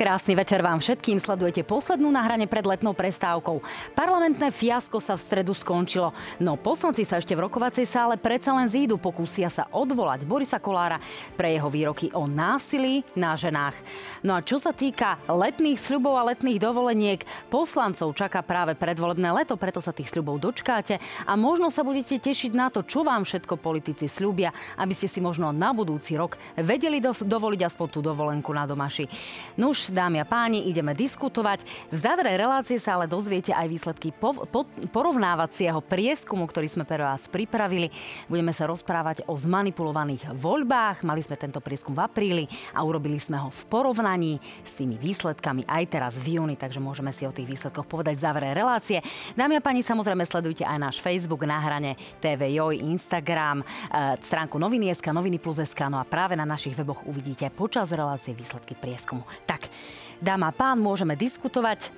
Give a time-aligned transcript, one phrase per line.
[0.00, 1.20] Krásny večer vám všetkým.
[1.20, 3.60] Sledujete poslednú na hrane pred letnou prestávkou.
[3.92, 8.64] Parlamentné fiasko sa v stredu skončilo, no poslanci sa ešte v rokovacej sále predsa len
[8.64, 10.96] zídu, pokúsia sa odvolať Borisa Kolára
[11.36, 13.76] pre jeho výroky o násilí na ženách.
[14.24, 17.20] No a čo sa týka letných sľubov a letných dovoleniek,
[17.52, 20.96] poslancov čaká práve predvolebné leto, preto sa tých sľubov dočkáte
[21.28, 24.48] a možno sa budete tešiť na to, čo vám všetko politici sľubia,
[24.80, 29.04] aby ste si možno na budúci rok vedeli dovoliť aspoň tú dovolenku na domaši.
[29.90, 31.66] Nuž, dámy a páni, ideme diskutovať.
[31.90, 34.62] V závere relácie sa ale dozviete aj výsledky po, po,
[34.94, 37.90] porovnávacieho prieskumu, ktorý sme pre vás pripravili.
[38.30, 41.02] Budeme sa rozprávať o zmanipulovaných voľbách.
[41.02, 45.66] Mali sme tento prieskum v apríli a urobili sme ho v porovnaní s tými výsledkami
[45.66, 49.02] aj teraz v júni, takže môžeme si o tých výsledkoch povedať v závere relácie.
[49.34, 54.54] Dámy a páni, samozrejme sledujte aj náš Facebook na hrane TV Joj, Instagram, e, stránku
[54.54, 59.26] Noviny.sk, Noviny plus SK, no a práve na našich weboch uvidíte počas relácie výsledky prieskumu.
[59.50, 59.79] Tak,
[60.20, 61.88] Dáma a pán, môžeme diskutovať.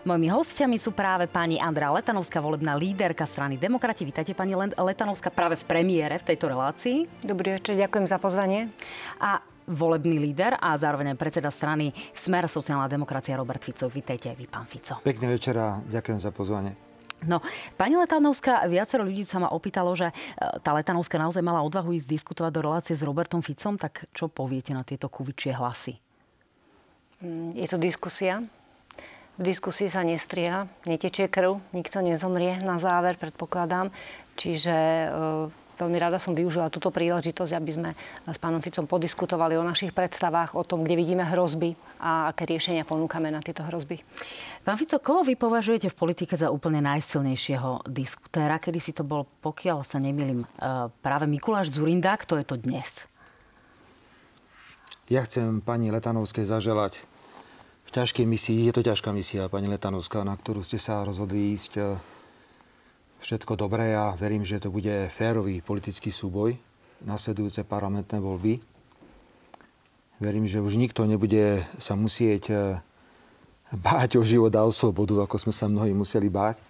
[0.00, 4.08] Mojimi hostiami sú práve pani Andrea Letanovská, volebná líderka strany Demokrati.
[4.08, 7.04] Vítajte pani Letanovská práve v premiére v tejto relácii.
[7.20, 8.72] Dobrý večer, ďakujem za pozvanie.
[9.20, 13.92] A volebný líder a zároveň predseda strany Smer sociálna demokracia Robert Fico.
[13.92, 14.98] Vítajte aj vy, pán Fico.
[15.04, 16.74] Pekný večer a ďakujem za pozvanie.
[17.28, 17.44] No,
[17.76, 20.14] pani Letanovská, viacero ľudí sa ma opýtalo, že e,
[20.64, 24.72] tá Letanovská naozaj mala odvahu ísť diskutovať do relácie s Robertom Ficom, tak čo poviete
[24.72, 26.00] na tieto kuvičie hlasy?
[27.20, 28.40] Mm, je to diskusia.
[29.40, 33.88] V diskusii sa nestriha, netečie krv, nikto nezomrie na záver, predpokladám.
[34.36, 35.06] Čiže e,
[35.80, 37.90] veľmi rada som využila túto príležitosť, aby sme
[38.28, 42.84] s pánom Ficom podiskutovali o našich predstavách, o tom, kde vidíme hrozby a aké riešenia
[42.84, 44.04] ponúkame na tieto hrozby.
[44.60, 48.60] Pán Fico, koho vy považujete v politike za úplne najsilnejšieho diskutéra?
[48.60, 50.46] Kedy si to bol, pokiaľ sa nemýlim, e,
[51.00, 53.08] práve Mikuláš Zurinda, kto je to dnes?
[55.08, 57.09] Ja chcem pani Letanovskej zaželať
[57.90, 61.72] v ťažkej misii, je to ťažká misia, pani Letanovská, na ktorú ste sa rozhodli ísť
[61.74, 61.98] e,
[63.18, 66.54] všetko dobré a verím, že to bude férový politický súboj,
[67.02, 68.62] nasledujúce parlamentné voľby.
[70.22, 72.78] Verím, že už nikto nebude sa musieť e,
[73.74, 76.62] báť o život a o slobodu, ako sme sa mnohí museli báť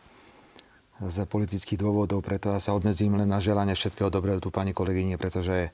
[1.05, 5.21] z politických dôvodov, preto ja sa obmedzím len na želanie všetkého dobrého tu pani kolegyne,
[5.21, 5.69] pretože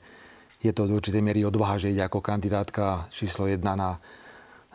[0.59, 3.91] je to do určitej miery odvaha, že ide ako kandidátka číslo jedna na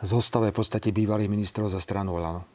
[0.02, 2.51] zostave v podstate bývalých ministrov za stranu Olano.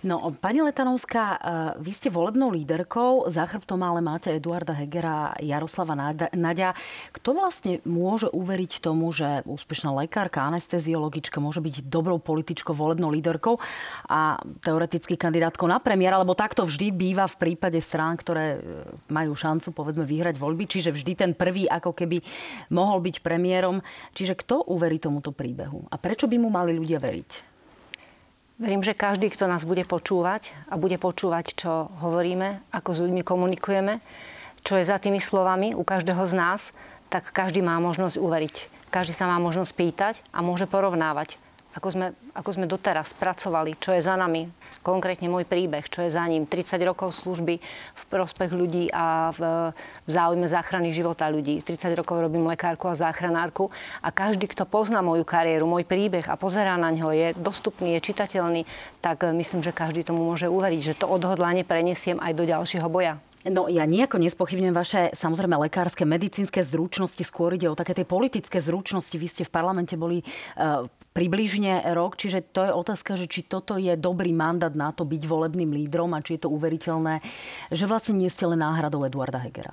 [0.00, 1.38] No, pani Letanovská, e,
[1.84, 5.92] vy ste volebnou líderkou, za chrbtom ale máte Eduarda Hegera a Jaroslava
[6.32, 6.72] Nadia.
[7.12, 13.60] Kto vlastne môže uveriť tomu, že úspešná lekárka, anesteziologička môže byť dobrou političkou, volebnou líderkou
[14.08, 18.58] a teoreticky kandidátkou na premiéra, lebo takto vždy býva v prípade strán, ktoré e,
[19.12, 22.24] majú šancu povedzme vyhrať voľby, čiže vždy ten prvý ako keby
[22.72, 23.84] mohol byť premiérom.
[24.16, 25.84] Čiže kto uverí tomuto príbehu?
[25.92, 27.49] A prečo by mu mali ľudia veriť?
[28.60, 33.24] Verím, že každý, kto nás bude počúvať a bude počúvať, čo hovoríme, ako s ľuďmi
[33.24, 34.04] komunikujeme,
[34.60, 36.60] čo je za tými slovami u každého z nás,
[37.08, 38.56] tak každý má možnosť uveriť.
[38.92, 43.94] Každý sa má možnosť pýtať a môže porovnávať ako sme, ako sme doteraz pracovali, čo
[43.94, 44.50] je za nami,
[44.82, 46.48] konkrétne môj príbeh, čo je za ním.
[46.48, 47.62] 30 rokov služby
[47.94, 49.40] v prospech ľudí a v,
[49.78, 51.62] v záujme záchrany života ľudí.
[51.62, 53.70] 30 rokov robím lekárku a záchranárku
[54.02, 58.06] a každý, kto pozná moju kariéru, môj príbeh a pozerá na ňo, je dostupný, je
[58.10, 58.66] čitateľný,
[58.98, 63.22] tak myslím, že každý tomu môže uveriť, že to odhodlanie prenesiem aj do ďalšieho boja.
[63.48, 68.60] No ja nejako nespochybňujem vaše samozrejme lekárske, medicínske zručnosti, skôr ide o také tie politické
[68.60, 69.16] zručnosti.
[69.16, 70.84] Vy ste v parlamente boli uh,
[71.16, 75.22] približne rok, čiže to je otázka, že či toto je dobrý mandát na to byť
[75.24, 77.24] volebným lídrom a či je to uveriteľné,
[77.72, 79.72] že vlastne nie ste len náhradou Eduarda Hegera.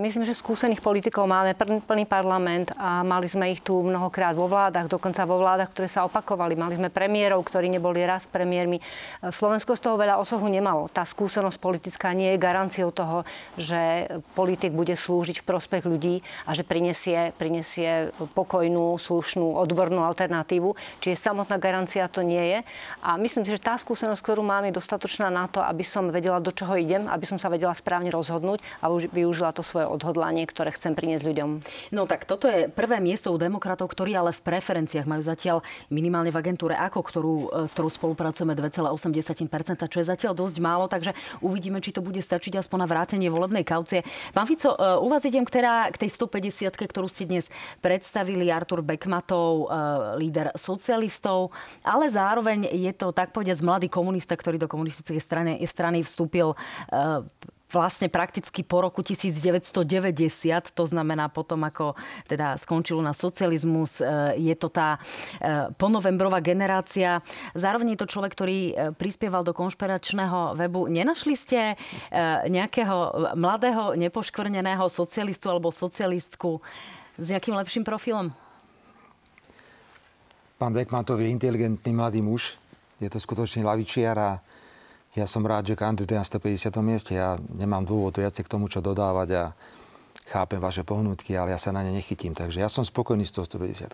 [0.00, 1.52] Myslím, že skúsených politikov máme
[1.84, 6.08] plný parlament a mali sme ich tu mnohokrát vo vládach, dokonca vo vládach, ktoré sa
[6.08, 6.56] opakovali.
[6.56, 8.80] Mali sme premiérov, ktorí neboli raz premiérmi.
[9.20, 10.88] Slovensko z toho veľa osohu nemalo.
[10.88, 13.28] Tá skúsenosť politická nie je garanciou toho,
[13.60, 20.72] že politik bude slúžiť v prospech ľudí a že prinesie, prinesie pokojnú, slušnú, odbornú alternatívu.
[21.04, 22.58] Čiže samotná garancia to nie je.
[23.04, 26.40] A myslím si, že tá skúsenosť, ktorú mám, je dostatočná na to, aby som vedela,
[26.40, 30.46] do čoho idem, aby som sa vedela správne rozhodnúť a využila vyjadrila to svoje odhodlanie,
[30.46, 31.50] ktoré chcem priniesť ľuďom.
[31.90, 36.30] No tak toto je prvé miesto u demokratov, ktorí ale v preferenciách majú zatiaľ minimálne
[36.30, 41.12] v agentúre AKO, ktorú, e, v ktorú spolupracujeme 2,8%, čo je zatiaľ dosť málo, takže
[41.42, 44.06] uvidíme, či to bude stačiť aspoň na vrátenie volebnej kaucie.
[44.30, 47.50] Pán Fico, e, u vás idem k, teda, tej 150 ktorú ste dnes
[47.82, 49.76] predstavili, Artur Bekmatov, e,
[50.22, 51.50] líder socialistov,
[51.82, 56.54] ale zároveň je to tak povediať mladý komunista, ktorý do komunistickej strany, strany vstúpil
[57.70, 61.94] vlastne prakticky po roku 1990, to znamená potom, ako
[62.26, 67.22] teda skončil na socializmus, e, je to tá e, ponovembrová generácia.
[67.54, 70.90] Zároveň je to človek, ktorý e, prispieval do konšpiračného webu.
[70.90, 71.78] Nenašli ste
[72.50, 76.58] nejakého mladého, nepoškvrneného socialistu alebo socialistku
[77.16, 78.32] s jakým lepším profilom?
[80.60, 82.60] Pán Beckmantov je inteligentný mladý muž.
[83.00, 84.30] Je to skutočný lavičiar a
[85.18, 86.70] ja som rád, že kandiduje na 150.
[86.86, 87.18] mieste.
[87.18, 89.44] Ja nemám dôvod viacej k tomu, čo dodávať a
[90.30, 92.30] chápem vaše pohnutky, ale ja sa na ne nechytím.
[92.38, 93.90] Takže ja som spokojný s tou 150.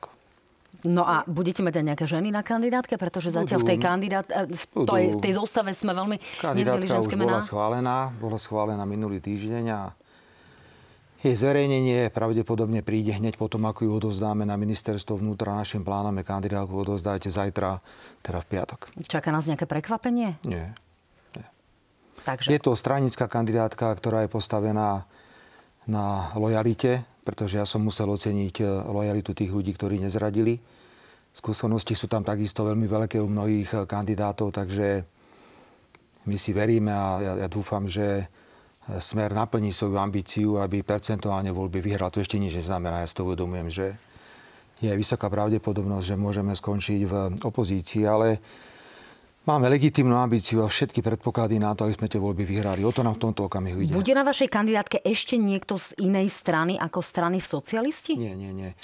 [0.84, 3.00] No a budete mať aj nejaké ženy na kandidátke?
[3.00, 7.40] Pretože zatiaľ v tej, kandidát, eh, v tej, tej zostave sme veľmi Kandidátka už bola
[7.40, 9.80] schválená, bola schválená minulý týždeň a
[11.24, 15.56] jej zverejnenie pravdepodobne príde hneď potom, ako ju odozdáme na ministerstvo vnútra.
[15.56, 17.80] Našim plánom je kandidátku odozdajte zajtra,
[18.20, 18.80] teda v piatok.
[19.00, 20.38] Čaká nás nejaké prekvapenie?
[20.44, 20.76] Nie.
[22.26, 22.50] Takže...
[22.50, 25.06] Je to stranická kandidátka, ktorá je postavená
[25.86, 30.58] na lojalite, pretože ja som musel oceniť eh, lojalitu tých ľudí, ktorí nezradili.
[31.30, 35.06] Skúsenosti sú tam takisto veľmi veľké u mnohých eh, kandidátov, takže
[36.26, 41.54] my si veríme a ja, ja dúfam, že eh, Smer naplní svoju ambíciu, aby percentuálne
[41.54, 42.10] voľby vyhral.
[42.10, 43.02] To ešte nič neznamená.
[43.02, 43.86] Ja si to uvedomujem, že
[44.82, 47.14] je vysoká pravdepodobnosť, že môžeme skončiť v
[47.46, 48.42] opozícii, ale
[49.46, 52.82] Máme legitímnu ambíciu a všetky predpoklady na to, aby sme tie voľby vyhrali.
[52.82, 53.94] O to nám v tomto okamihu ide.
[53.94, 58.18] Bude na vašej kandidátke ešte niekto z inej strany ako strany socialisti?
[58.18, 58.74] Nie, nie, nie.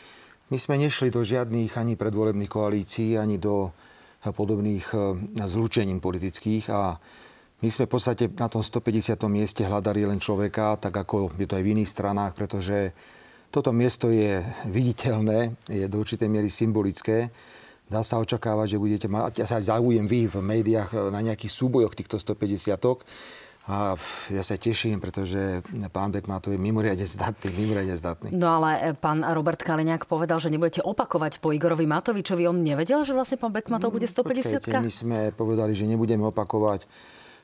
[0.55, 3.75] My sme nešli do žiadnych ani predvolebných koalícií, ani do
[4.23, 4.97] podobných e,
[5.51, 6.95] zlúčením politických a
[7.59, 9.19] my sme v podstate na tom 150.
[9.27, 12.95] mieste hľadali len človeka, tak ako je to aj v iných stranách, pretože
[13.51, 14.39] toto miesto je
[14.71, 17.35] viditeľné, je do určitej miery symbolické
[17.91, 21.21] dá sa očakávať, že budete mať ja sa aj záujem vy v médiách e, na
[21.25, 22.75] nejakých súbojoch týchto 150
[23.63, 23.95] a
[24.35, 25.63] ja sa teším, pretože
[25.95, 28.29] pán Bekmatov je mimoriadne zdatný, mimoriadne zdatný.
[28.35, 32.43] No ale e, pán Robert Kaliňák povedal, že nebudete opakovať po Igorovi Matovičovi.
[32.51, 36.91] On nevedel, že vlastne pán Bekmatov bude 150 Počkajte, my sme povedali, že nebudeme opakovať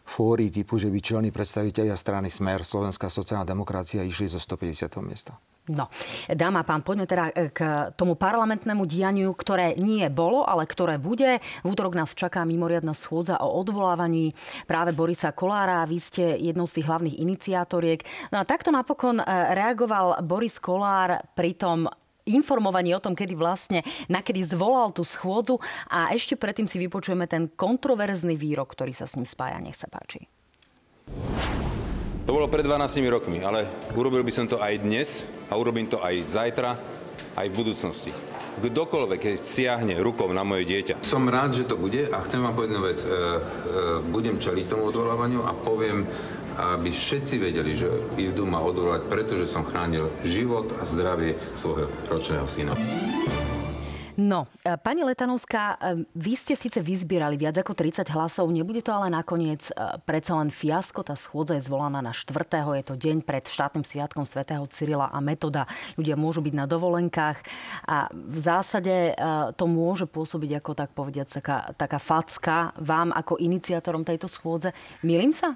[0.09, 4.89] fóry typu, že by čelní predstavitelia strany Smer, Slovenská sociálna demokracia išli zo 150.
[5.05, 5.37] miesta.
[5.69, 5.93] No,
[6.33, 11.45] dáma pán, poďme teda e, k tomu parlamentnému dianiu, ktoré nie bolo, ale ktoré bude.
[11.61, 14.33] V útorok nás čaká mimoriadná schôdza o odvolávaní
[14.65, 15.85] práve Borisa Kolára.
[15.85, 18.01] Vy ste jednou z tých hlavných iniciátoriek.
[18.33, 21.85] No a takto napokon e, reagoval Boris Kolár pri tom
[22.29, 25.57] informovaní o tom, kedy vlastne, nakedy zvolal tú schôdzu
[25.89, 29.59] a ešte predtým si vypočujeme ten kontroverzný výrok, ktorý sa s ním spája.
[29.59, 30.29] Nech sa páči.
[32.29, 33.65] To bolo pred 12 rokmi, ale
[33.97, 36.77] urobil by som to aj dnes a urobím to aj zajtra,
[37.41, 38.13] aj v budúcnosti.
[38.59, 41.01] Kdokoľvek, keď siahne rukou na moje dieťa.
[41.07, 42.99] Som rád, že to bude a chcem vám povedať jednu vec.
[43.01, 43.15] E, e,
[44.11, 46.05] budem čeliť tomu odvolávaniu a poviem,
[46.59, 47.87] aby všetci vedeli, že
[48.19, 52.75] idú ma odvolať, pretože som chránil život a zdravie svojho ročného syna.
[54.19, 58.91] No, e, pani Letanovská, e, vy ste síce vyzbierali viac ako 30 hlasov, nebude to
[58.91, 61.07] ale nakoniec e, predsa len fiasko.
[61.07, 62.27] Tá schôdza je zvolaná na 4.
[62.51, 65.71] Je to deň pred štátnym sviatkom svätého Cyrila a Metoda.
[65.95, 67.39] Ľudia môžu byť na dovolenkách
[67.87, 69.15] a v zásade
[69.55, 74.75] to môže pôsobiť ako tak povediať taká, taká facka vám ako iniciátorom tejto schôdze.
[75.07, 75.55] Milím sa?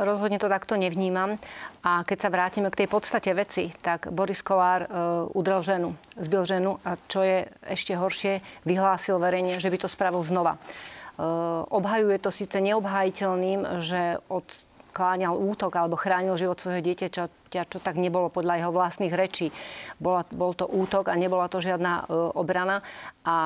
[0.00, 1.36] Rozhodne to takto nevnímam.
[1.84, 4.88] A keď sa vrátime k tej podstate veci, tak Boris Kolár e,
[5.36, 10.24] udrel ženu, zbil ženu a čo je ešte horšie, vyhlásil verejne, že by to spravil
[10.24, 10.56] znova.
[10.56, 10.60] E,
[11.68, 14.44] obhajuje to síce neobhajiteľným, že od
[14.92, 19.50] kláňal útok alebo chránil život svojho dieťaťa, čo tak nebolo podľa jeho vlastných rečí.
[19.98, 22.86] Bola, bol to útok a nebola to žiadna e, obrana.
[23.26, 23.36] A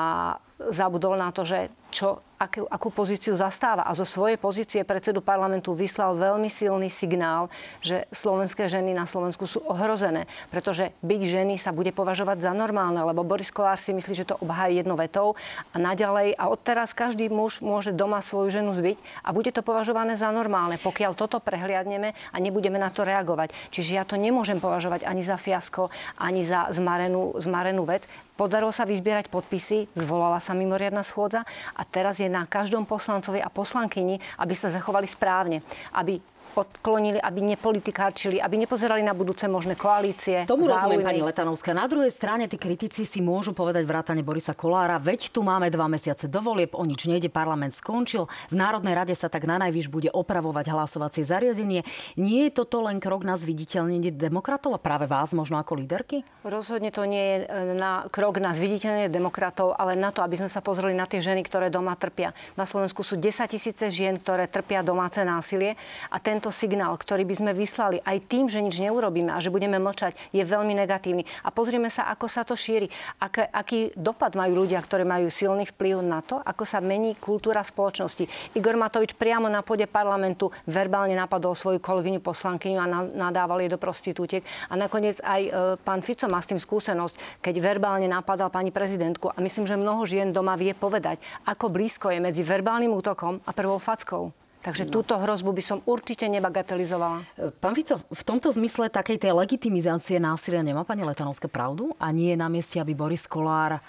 [0.71, 3.87] zabudol na to, že čo, akú, akú pozíciu zastáva.
[3.87, 7.47] A zo svojej pozície predsedu parlamentu vyslal veľmi silný signál,
[7.83, 12.99] že slovenské ženy na Slovensku sú ohrozené, pretože byť ženy sa bude považovať za normálne,
[13.03, 15.39] lebo Boris Kolár si myslí, že to obhájí jednou vetou
[15.71, 20.19] a naďalej a odteraz každý muž môže doma svoju ženu zbyť a bude to považované
[20.19, 23.55] za normálne, pokiaľ toto prehliadneme a nebudeme na to reagovať.
[23.71, 28.05] Čiže ja to nemôžem považovať ani za fiasko, ani za zmarenú, zmarenú vec.
[28.35, 31.47] Podarilo sa vyzbierať podpisy, zvolala sa mimoriadna schôdza
[31.79, 35.63] a teraz je na každom poslancovi a poslankyni, aby sa zachovali správne,
[35.95, 36.19] aby
[36.55, 40.47] odklonili, aby nepolitikárčili, aby nepozerali na budúce možné koalície.
[40.47, 41.03] Tomu záujmy.
[41.03, 41.75] rozumiem, pani Letanovská.
[41.75, 45.91] Na druhej strane tí kritici si môžu povedať vrátane Borisa Kolára, veď tu máme dva
[45.91, 48.31] mesiace do volieb, o nič nejde, parlament skončil.
[48.51, 51.83] V Národnej rade sa tak na najvyš bude opravovať hlasovacie zariadenie.
[52.15, 56.23] Nie je toto len krok na zviditeľnenie demokratov a práve vás možno ako líderky?
[56.47, 60.51] Rozhodne to nie je e, na krok na zviditeľnenie demokratov, ale na to, aby sme
[60.51, 62.37] sa pozreli na tie ženy, ktoré doma trpia.
[62.59, 65.77] Na Slovensku sú 10 tisíce žien, ktoré trpia domáce násilie
[66.11, 69.77] a tento signál, ktorý by sme vyslali aj tým, že nič neurobíme a že budeme
[69.77, 71.25] mlčať, je veľmi negatívny.
[71.45, 72.89] A pozrieme sa, ako sa to šíri.
[73.21, 77.61] Ak, aký dopad majú ľudia, ktorí majú silný vplyv na to, ako sa mení kultúra
[77.65, 78.57] spoločnosti.
[78.59, 83.81] Igor Matovič priamo na pôde parlamentu verbálne napadol svoju kolegyňu poslankyňu a nadával jej do
[83.81, 84.43] prostitútiek.
[84.69, 89.33] A nakoniec aj e, pán Fico má s tým skúsenosť, keď verbálne napadal pani prezidentku.
[89.33, 93.51] A myslím, že mnoho žien doma vie povedať, ako blízko je medzi verbálnym útokom a
[93.53, 94.44] prvou fackou.
[94.65, 94.97] Takže no.
[94.97, 97.21] túto hrozbu by som určite nebagatelizovala.
[97.37, 101.93] E, pán Fico, v tomto zmysle takej tej legitimizácie násilia nemá pani Letanovská pravdu?
[102.01, 103.85] A nie je na mieste, aby Boris Kolár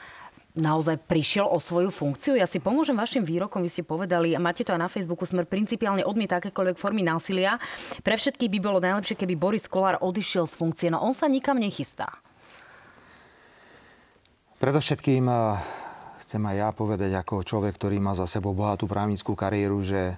[0.55, 2.35] naozaj prišiel o svoju funkciu.
[2.35, 5.47] Ja si pomôžem vašim výrokom, vy ste povedali, a máte to aj na Facebooku, Smer
[5.47, 7.59] principiálne odmieta akékoľvek formy násilia.
[8.03, 11.59] Pre všetkých by bolo najlepšie, keby Boris Kolár odišiel z funkcie, no on sa nikam
[11.59, 12.19] nechystá.
[14.59, 15.39] Predovšetkým eh,
[16.23, 20.15] chcem aj ja povedať ako človek, ktorý má za sebou bohatú právnickú kariéru, že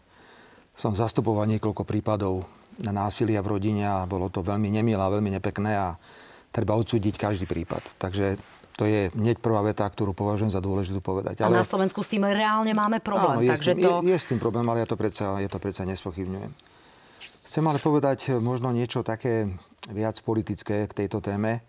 [0.77, 2.45] som zastupoval niekoľko prípadov
[2.77, 5.97] na násilia v rodine a bolo to veľmi nemilé a veľmi nepekné a
[6.53, 7.81] treba odsúdiť každý prípad.
[7.97, 8.37] Takže
[8.77, 11.41] to je hneď prvá veta, ktorú považujem za dôležitú povedať.
[11.41, 11.57] Ale...
[11.57, 13.41] A na Slovensku s tým reálne máme problém.
[13.41, 13.89] Áno, je, takže s tým, to...
[14.05, 16.51] je, je s tým problém, ale ja to predsa, ja to predsa nespochybňujem.
[17.49, 19.49] Chcem ale povedať možno niečo také
[19.89, 21.65] viac politické k tejto téme.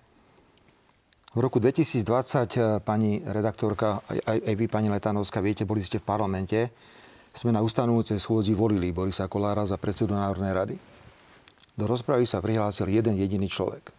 [1.33, 2.05] V roku 2020,
[2.61, 6.69] eh, pani redaktorka, aj, aj vy, pani Letanovská, viete, boli ste v parlamente,
[7.39, 10.77] sme na ustanovujúcej schôdzi volili Borisa Kolára za predsedu Národnej rady.
[11.79, 13.95] Do rozpravy sa prihlásil jeden jediný človek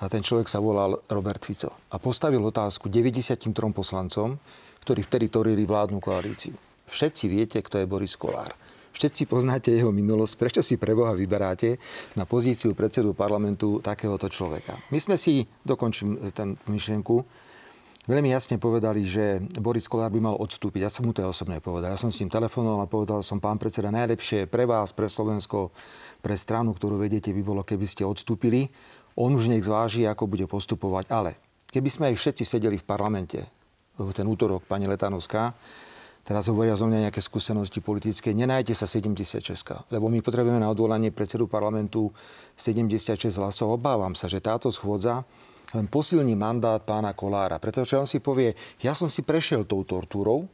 [0.00, 1.70] a ten človek sa volal Robert Fico.
[1.92, 4.40] A postavil otázku 93 poslancom,
[4.80, 6.56] ktorí vtedy tvorili vládnu koalíciu.
[6.88, 8.56] Všetci viete, kto je Boris Kolár.
[8.94, 10.34] Všetci poznáte jeho minulosť.
[10.38, 11.76] Prečo si pre Boha vyberáte
[12.14, 14.78] na pozíciu predsedu parlamentu takéhoto človeka?
[14.94, 17.16] My sme si, dokončím ten myšlienku,
[18.04, 20.84] veľmi jasne povedali, že Boris Kolár by mal odstúpiť.
[20.84, 21.92] Ja som mu to osobne povedal.
[21.92, 25.72] Ja som s ním telefonoval a povedal som, pán predseda, najlepšie pre vás, pre Slovensko,
[26.20, 28.68] pre stranu, ktorú vedete, by bolo, keby ste odstúpili.
[29.16, 31.04] On už nech zváži, ako bude postupovať.
[31.08, 31.30] Ale
[31.72, 33.40] keby sme aj všetci sedeli v parlamente
[33.94, 35.54] v ten útorok, pani Letanovská,
[36.26, 39.38] teraz hovoria zo mňa nejaké skúsenosti politické, nenajte sa 76,
[39.94, 42.10] lebo my potrebujeme na odvolanie predsedu parlamentu
[42.58, 43.78] 76 hlasov.
[43.78, 45.22] Obávam sa, že táto schôdza
[45.74, 50.46] len posilní mandát pána Kolára, pretože on si povie, ja som si prešiel tou tortúrou,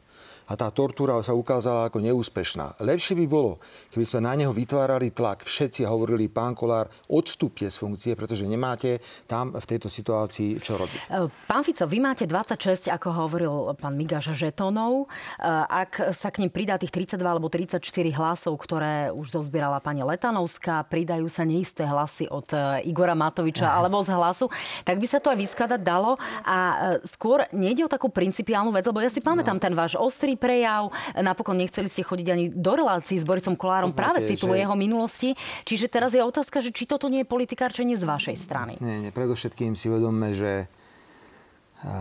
[0.51, 2.83] a tá tortúra sa ukázala ako neúspešná.
[2.83, 3.63] Lepšie by bolo,
[3.95, 5.47] keby sme na neho vytvárali tlak.
[5.47, 8.99] Všetci hovorili, pán Kolár, odstúpte z funkcie, pretože nemáte
[9.31, 11.01] tam v tejto situácii čo robiť.
[11.07, 15.07] E, pán Fico, vy máte 26, ako hovoril pán Migaš, žetónov.
[15.07, 17.79] E, ak sa k ním pridá tých 32 alebo 34
[18.19, 24.03] hlasov, ktoré už zozbierala pani Letanovská, pridajú sa neisté hlasy od e, Igora Matoviča alebo
[24.03, 24.51] z hlasu,
[24.83, 26.19] tak by sa to aj vyskladať dalo.
[26.43, 26.59] A
[27.07, 29.63] skôr nejde o takú principiálnu vec, lebo ja si pamätám no.
[29.63, 30.89] ten váš ostrý prejav.
[31.13, 34.65] Napokon nechceli ste chodiť ani do relácií s Borisom Kolárom Poznáte, práve z titulu že...
[34.65, 35.37] jeho minulosti.
[35.69, 38.81] Čiže teraz je otázka, že či toto nie je politikárčenie z vašej strany.
[38.81, 39.13] Nie, nie.
[39.13, 40.65] Predovšetkým si uvedomme, že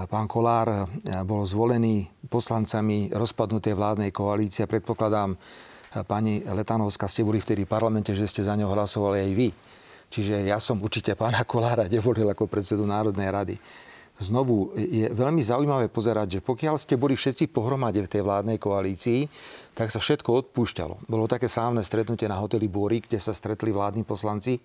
[0.08, 0.88] pán Kolár
[1.28, 4.68] bol zvolený poslancami rozpadnutej vládnej koalície.
[4.68, 5.36] Predpokladám,
[6.08, 9.50] pani Letanovská, ste boli vtedy v parlamente, že ste za ňo hlasovali aj vy.
[10.10, 13.56] Čiže ja som určite pána Kolára nevolil ako predsedu Národnej rady
[14.20, 19.26] znovu je veľmi zaujímavé pozerať, že pokiaľ ste boli všetci pohromade v tej vládnej koalícii,
[19.74, 21.08] tak sa všetko odpúšťalo.
[21.08, 24.60] Bolo také sávne stretnutie na hoteli Búry, kde sa stretli vládni poslanci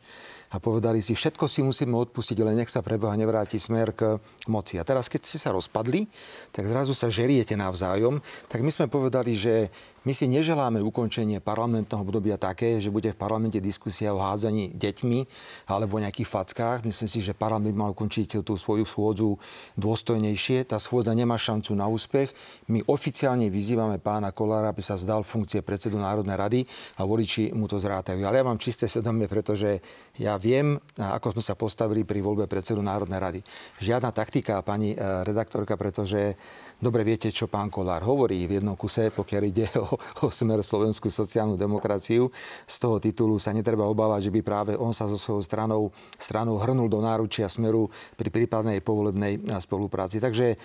[0.55, 4.79] a povedali si, všetko si musíme odpustiť, ale nech sa preboha nevráti smer k moci.
[4.79, 6.07] A teraz, keď ste sa rozpadli,
[6.55, 12.05] tak zrazu sa žeriete navzájom, tak my sme povedali, že my si neželáme ukončenie parlamentného
[12.05, 15.19] obdobia také, že bude v parlamente diskusia o hádzaní deťmi
[15.65, 16.85] alebo nejakých fackách.
[16.85, 19.41] Myslím si, že parlament má ukončiť tú svoju schôdzu
[19.81, 20.69] dôstojnejšie.
[20.69, 22.37] Tá schôdza nemá šancu na úspech.
[22.69, 26.61] My oficiálne vyzývame pána Kolára, aby sa vzdal funkcie predsedu Národnej rady
[27.01, 28.21] a voliči mu to zrátajú.
[28.29, 29.81] Ale ja mám čisté svedomie, pretože
[30.21, 33.41] ja viem, ako sme sa postavili pri voľbe predsedu Národnej rady.
[33.81, 36.37] Žiadna taktika, pani e, redaktorka, pretože
[36.77, 41.09] dobre viete, čo pán Kolár hovorí v jednom kuse, pokiaľ ide o, o smer slovenskú
[41.09, 42.29] sociálnu demokraciu.
[42.69, 45.83] Z toho titulu sa netreba obávať, že by práve on sa so svojou stranou,
[46.21, 47.89] stranou hrnul do náručia smeru
[48.21, 50.21] pri prípadnej povolebnej spolupráci.
[50.21, 50.61] Takže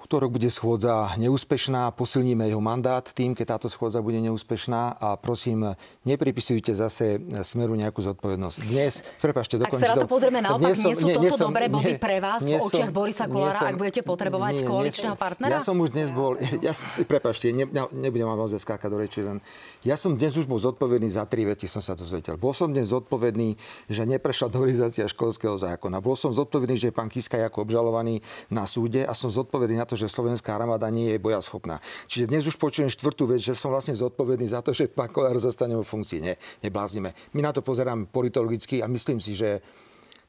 [0.00, 5.76] útorok bude schôdza neúspešná, posilníme jeho mandát tým, keď táto schôdza bude neúspešná a prosím,
[6.08, 8.56] nepripisujte zase Smeru nejakú zodpovednosť.
[8.64, 9.84] Dnes, prepašte, dokončím.
[9.84, 12.40] Ak sa na to pozrieme naopak, nie sú toto nie, som, dobré body pre vás
[12.40, 15.52] v očiach Borisa Kolára, ak budete potrebovať nie, koaličného nie, partnera?
[15.52, 16.72] Ja som už dnes bol, ja,
[17.04, 19.36] prepašte, ne, nebudem vám naozaj skákať do reči, len
[19.84, 22.40] ja som dnes už bol zodpovedný za tri veci, som sa to zvetel.
[22.40, 23.58] Bol som dnes zodpovedný,
[23.92, 26.00] že neprešla novelizácia školského zákona.
[26.00, 29.98] Bol som zodpovedný, že pán Kiska ako obžalovaný na súde a som zodpovedný na to,
[29.98, 31.82] že slovenská armáda nie je boja schopná.
[32.06, 35.34] Čiže dnes už počujem štvrtú vec, že som vlastne zodpovedný za to, že pán Kolár
[35.42, 36.22] zostane vo funkcii.
[36.22, 37.10] Nie, nebláznime.
[37.34, 39.58] My na to pozeráme politologicky a myslím si, že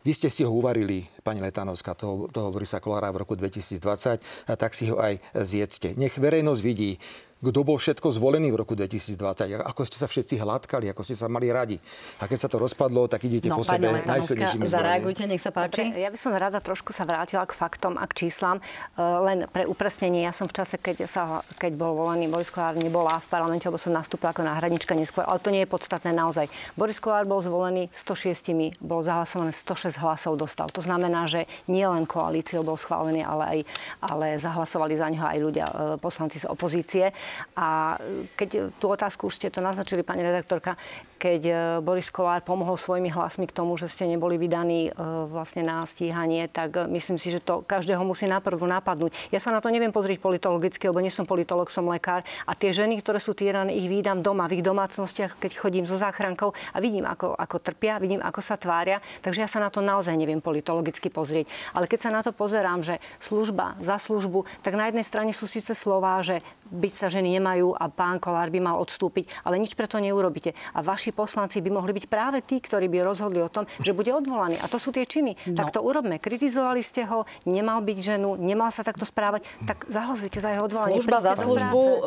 [0.02, 4.54] vy ste si ho uvarili, pani Letanovská, toho, toho Borisa Kolára v roku 2020, a
[4.58, 5.94] tak si ho aj zjedzte.
[5.94, 6.98] Nech verejnosť vidí,
[7.42, 11.26] kto bol všetko zvolený v roku 2020, ako ste sa všetci hladkali, ako ste sa
[11.26, 11.78] mali radi.
[12.22, 15.90] A keď sa to rozpadlo, tak idete no, po sebe najsilnejšími Zareagujte, nech sa páči.
[15.90, 18.62] Dobre, ja by som rada trošku sa vrátila k faktom a k číslam.
[18.62, 22.78] E, len pre upresnenie, ja som v čase, keď, sa, keď bol volený Boris Kolár,
[22.78, 26.46] nebola v parlamente, lebo som nastúpila ako náhradnička neskôr, ale to nie je podstatné naozaj.
[26.78, 30.70] Boris Kolár bol zvolený 106, bol zahlasované 106 hlasov dostal.
[30.70, 33.60] To znamená, že nie len koalíciou bol schválený, ale aj
[34.02, 37.14] ale zahlasovali za neho aj ľudia, e, poslanci z opozície.
[37.56, 37.98] A
[38.36, 40.76] keď tú otázku už ste to naznačili, pani redaktorka,
[41.22, 41.54] keď e,
[41.86, 44.92] Boris Kolár pomohol svojimi hlasmi k tomu, že ste neboli vydaní e,
[45.30, 49.14] vlastne na stíhanie, tak e, myslím si, že to každého musí naprvu napadnúť.
[49.30, 52.26] Ja sa na to neviem pozrieť politologicky, lebo nie som politolog, som lekár.
[52.50, 55.94] A tie ženy, ktoré sú týrané, ich vídam doma, v ich domácnostiach, keď chodím so
[55.94, 58.98] záchrankou a vidím, ako, ako trpia, vidím, ako sa tvária.
[59.22, 61.46] Takže ja sa na to naozaj neviem politologicky pozrieť.
[61.78, 65.46] Ale keď sa na to pozerám, že služba za službu, tak na jednej strane sú
[65.46, 69.76] síce slová, že byť sa ženy nemajú a pán Kolár by mal odstúpiť, ale nič
[69.76, 70.56] preto neurobíte.
[70.72, 74.10] A vaši poslanci by mohli byť práve tí, ktorí by rozhodli o tom, že bude
[74.16, 74.58] odvolaný.
[74.64, 75.36] A to sú tie činy.
[75.52, 75.60] No.
[75.60, 76.18] Tak to urobme.
[76.18, 80.98] Kritizovali ste ho, nemal byť ženu, nemal sa takto správať, tak zahlasujte za jeho odvolanie.
[80.98, 81.80] Služba za službu.
[81.80, 81.98] E,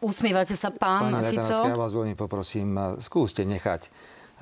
[0.00, 1.52] usmievate sa, pán Pani Fico.
[1.68, 3.92] ja vás veľmi poprosím, skúste nechať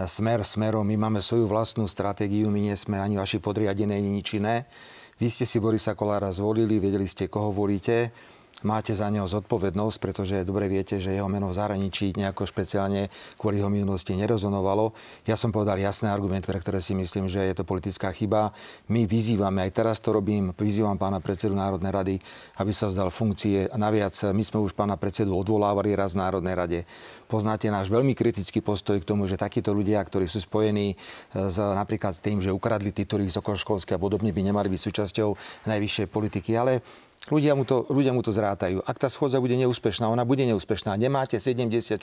[0.06, 0.86] smer smerom.
[0.86, 4.70] My máme svoju vlastnú stratégiu, my nie sme ani vaši podriadené, ani nič iné.
[5.18, 8.14] Vy ste si Borisa Kolára zvolili, vedeli ste, koho volíte
[8.66, 13.06] máte za neho zodpovednosť, pretože dobre viete, že jeho meno v zahraničí nejako špeciálne
[13.38, 14.90] kvôli jeho minulosti nerozonovalo.
[15.30, 18.50] Ja som povedal jasné argument, pre ktoré si myslím, že je to politická chyba.
[18.90, 22.14] My vyzývame, aj teraz to robím, vyzývam pána predsedu Národnej rady,
[22.58, 23.70] aby sa vzdal funkcie.
[23.70, 26.78] A naviac, my sme už pána predsedu odvolávali raz v Národnej rade.
[27.30, 30.98] Poznáte náš veľmi kritický postoj k tomu, že takíto ľudia, ktorí sú spojení
[31.30, 35.28] s, napríklad s tým, že ukradli tituly vysokoškolské a podobne, by nemali byť súčasťou
[35.68, 36.56] najvyššej politiky.
[36.56, 36.80] Ale
[37.28, 38.80] Ľudia mu, to, ľudia mu to zrátajú.
[38.88, 40.96] Ak tá schôdza bude neúspešná, ona bude neúspešná.
[40.96, 42.00] Nemáte 76,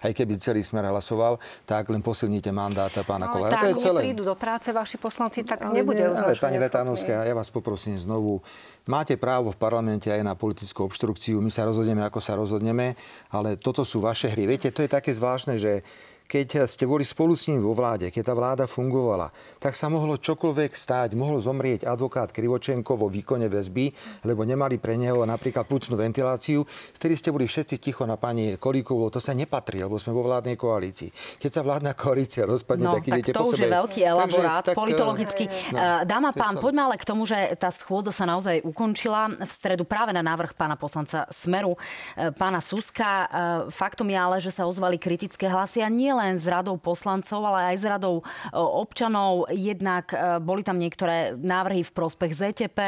[0.00, 1.36] aj keby celý smer hlasoval,
[1.68, 3.60] tak len posilníte mandáta pána no, Kolára.
[3.60, 4.00] To je celé.
[4.08, 8.00] prídu do práce vaši poslanci, tak ale nebude nie, ale pani Letánovská, ja vás poprosím
[8.00, 8.40] znovu.
[8.88, 11.44] Máte právo v parlamente aj na politickú obštrukciu.
[11.44, 12.96] My sa rozhodneme, ako sa rozhodneme,
[13.36, 14.48] ale toto sú vaše hry.
[14.48, 15.84] Viete, to je také zvláštne, že
[16.24, 19.28] keď ste boli spolu s ním vo vláde, keď tá vláda fungovala,
[19.60, 21.12] tak sa mohlo čokoľvek stáť.
[21.14, 23.92] Mohol zomrieť advokát Krivočenko vo výkone väzby,
[24.24, 26.64] lebo nemali pre neho napríklad plúcnú ventiláciu.
[26.96, 29.12] Vtedy ste boli všetci ticho na pani Kolíkovou.
[29.12, 31.12] To sa nepatrí, lebo sme vo vládnej koalícii.
[31.38, 33.68] Keď sa vládna koalícia rozpadne, no, tak idete to po už sebe.
[33.68, 35.44] je veľký elaborát, tak, politologicky.
[35.70, 39.50] No, eh, Dáma pán, poďme ale k tomu, že tá schôdza sa naozaj ukončila v
[39.52, 41.76] stredu práve na návrh pána poslanca Smeru,
[42.16, 43.12] eh, pána Suska.
[43.12, 43.28] Eh,
[43.68, 47.74] faktom je ale, že sa ozvali kritické hlasy a nie len s radou poslancov, ale
[47.74, 48.22] aj s radou e,
[48.54, 49.50] občanov.
[49.50, 52.78] Jednak e, boli tam niektoré návrhy v prospech ZTP,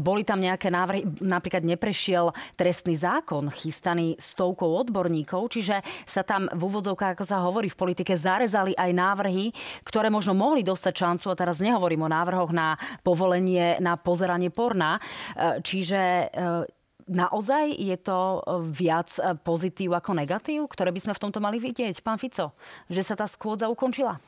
[0.00, 6.60] boli tam nejaké návrhy, napríklad neprešiel trestný zákon chystaný stovkou odborníkov, čiže sa tam v
[6.60, 9.52] úvodzovkách, ako sa hovorí v politike, zarezali aj návrhy,
[9.84, 14.98] ktoré možno mohli dostať šancu, a teraz nehovorím o návrhoch na povolenie na pozeranie porna,
[15.36, 16.32] e, čiže
[17.06, 21.62] Naozaj je to e, viac e, pozitív ako negatív, ktoré by sme v tomto mali
[21.62, 22.50] vidieť, pán Fico?
[22.90, 24.18] Že sa tá skôdza ukončila?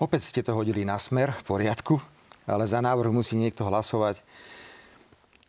[0.00, 2.00] Opäť ste to hodili na smer, v poriadku,
[2.48, 4.24] ale za návrh musí niekto hlasovať.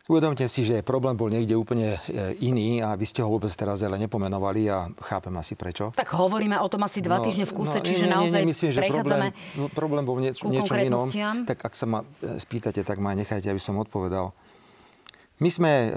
[0.06, 3.80] Uvedomte si, že problém bol niekde úplne e, iný a vy ste ho vôbec teraz
[3.80, 5.90] ale nepomenovali a chápem asi prečo.
[5.96, 8.50] Tak hovoríme o tom asi dva no, týždne v kuse, no, čiže nie, naozaj nie,
[8.52, 11.08] myslím, že problém, no, problém bol v nieč, niečom inom.
[11.48, 14.36] Tak ak sa ma spýtate, tak ma nechajte, aby som odpovedal.
[15.36, 15.92] My sme eh,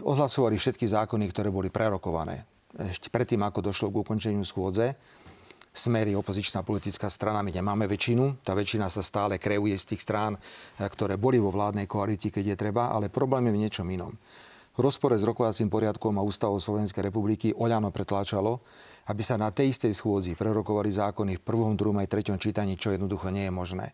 [0.00, 2.48] odhlasovali všetky zákony, ktoré boli prerokované.
[2.72, 4.96] Ešte predtým, ako došlo k ukončeniu schôdze,
[5.68, 8.42] Smery, opozičná politická strana, my nemáme väčšinu.
[8.42, 12.56] Tá väčšina sa stále kreuje z tých strán, eh, ktoré boli vo vládnej koalícii, keď
[12.56, 14.16] je treba, ale problém je v niečom inom.
[14.78, 18.62] V rozpore s rokovacím poriadkom a ústavou Slovenskej republiky Oľano pretláčalo,
[19.08, 22.92] aby sa na tej istej schôdzi prerokovali zákony v prvom, druhom aj treťom čítaní, čo
[22.92, 23.86] jednoducho nie je možné.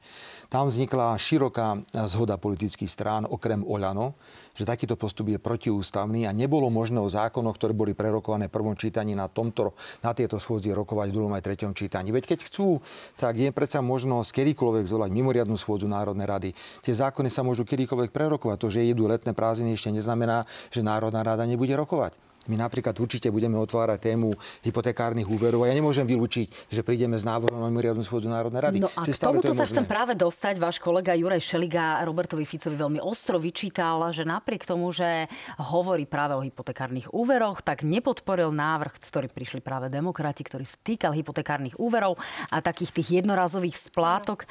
[0.50, 4.18] Tam vznikla široká zhoda politických strán, okrem Oľano,
[4.54, 8.74] že takýto postup je protiústavný a nebolo možné o zákonoch, ktoré boli prerokované v prvom
[8.74, 12.10] čítaní na, tomto, na tieto schôdzi rokovať v druhom aj treťom čítaní.
[12.10, 12.82] Veď keď chcú,
[13.18, 16.50] tak je predsa možnosť kedykoľvek zvolať mimoriadnu schôdzu Národnej rady.
[16.82, 18.56] Tie zákony sa môžu kedykoľvek prerokovať.
[18.62, 22.33] To, že idú letné prázdniny, ešte neznamená, že Národná rada nebude rokovať.
[22.48, 27.24] My napríklad určite budeme otvárať tému hypotekárnych úverov a ja nemôžem vylúčiť, že prídeme s
[27.24, 28.78] návrhom na mimoriadnu schôdzu Národnej rady.
[28.84, 30.60] No a k tomuto to sa chcem práve dostať.
[30.60, 35.26] Váš kolega Juraj Šeliga Robertovi Ficovi veľmi ostro vyčítal, že napriek tomu, že
[35.56, 40.76] hovorí práve o hypotekárnych úveroch, tak nepodporil návrh, s ktorým prišli práve demokrati, ktorý sa
[40.84, 42.20] týkal hypotekárnych úverov
[42.52, 44.44] a takých tých jednorazových splátok.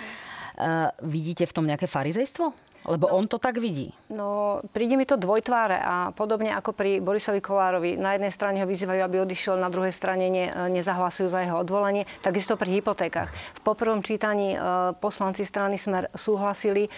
[0.53, 2.72] Uh, vidíte v tom nejaké farizejstvo?
[2.83, 3.95] Lebo on to tak vidí.
[4.11, 7.95] No, príde mi to dvojtváre a podobne ako pri Borisovi Kolárovi.
[7.95, 12.03] Na jednej strane ho vyzývajú, aby odišiel, na druhej strane ne, nezahlasujú za jeho odvolanie.
[12.19, 13.31] Takisto pri hypotékach.
[13.31, 14.57] V poprvom čítaní e,
[14.99, 16.89] poslanci strany Smer súhlasili, e,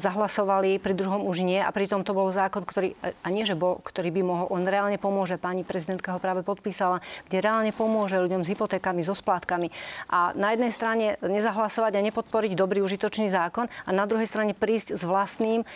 [0.00, 3.52] zahlasovali, pri druhom už nie a pritom to bol zákon, ktorý, e, a nie, že
[3.52, 8.16] bol, ktorý by mohol, on reálne pomôže, pani prezidentka ho práve podpísala, kde reálne pomôže
[8.16, 9.68] ľuďom s hypotékami, so splátkami.
[10.08, 14.96] A na jednej strane nezahlasovať a nepodporiť dobrý užitočný zákon a na druhej strane prísť
[14.96, 15.66] s vlast vlastným,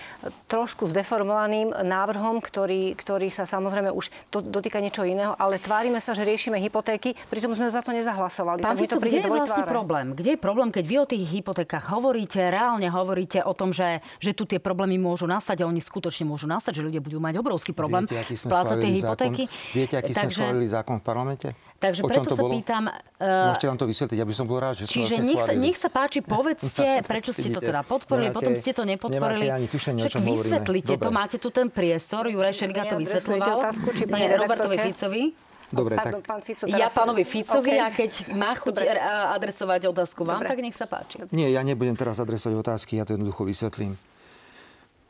[0.46, 6.14] trošku zdeformovaným návrhom, ktorý, ktorý sa samozrejme už to, dotýka niečo iného, ale tvárime sa,
[6.14, 8.62] že riešime hypotéky, pritom sme za to nezahlasovali.
[8.62, 10.14] Pán Fico, kde je vlastne problém?
[10.14, 14.38] Kde je problém, keď vy o tých hypotékach hovoríte, reálne hovoríte o tom, že, že
[14.38, 17.74] tu tie problémy môžu nastať a oni skutočne môžu nastať, že ľudia budú mať obrovský
[17.74, 19.42] problém splácať tie hypotéky.
[19.74, 21.48] Viete, aký sme schválili zákon v parlamente?
[21.80, 22.52] Takže o preto sa bolo?
[22.52, 22.92] pýtam...
[23.16, 25.78] Uh, Môžete vám to vysvetliť, ja by som bol rád, že Čiže nech sa, nech
[25.80, 29.48] sa páči, povedzte, prečo ste to teda podporili, nemáte, potom ste to nepodporili.
[29.48, 33.64] Nemáte ani tušenie, o čom vysvetlite to, máte tu ten priestor, Juraj Šeliga to vysvetloval.
[33.64, 35.22] Otázku, či Nie, Robertovi Ficovi.
[35.70, 36.26] Dobre, Pardon, tak...
[36.26, 36.82] Pán Fico, teraz...
[36.82, 37.86] Ja pánovi Ficovi okay.
[37.86, 38.98] a keď má chuť Dobre.
[39.38, 40.50] adresovať otázku vám, Dobre.
[40.50, 41.22] tak nech sa páči.
[41.30, 43.94] Nie, ja nebudem teraz adresovať otázky, ja to jednoducho vysvetlím.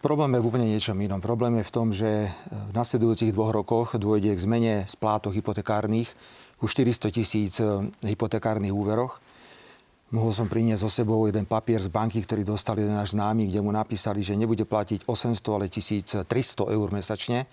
[0.05, 1.21] Problém je v úplne niečom inom.
[1.21, 6.13] Problém je v tom, že v nasledujúcich dvoch rokoch dôjde k zmene splátok hypotekárnych
[6.61, 9.25] ku 400 tisíc e, hypotekárnych úveroch.
[10.11, 13.63] Mohol som priniesť so sebou jeden papier z banky, ktorý dostal jeden náš známy, kde
[13.63, 16.27] mu napísali, že nebude platiť 800, ale 1300
[16.67, 17.47] eur mesačne,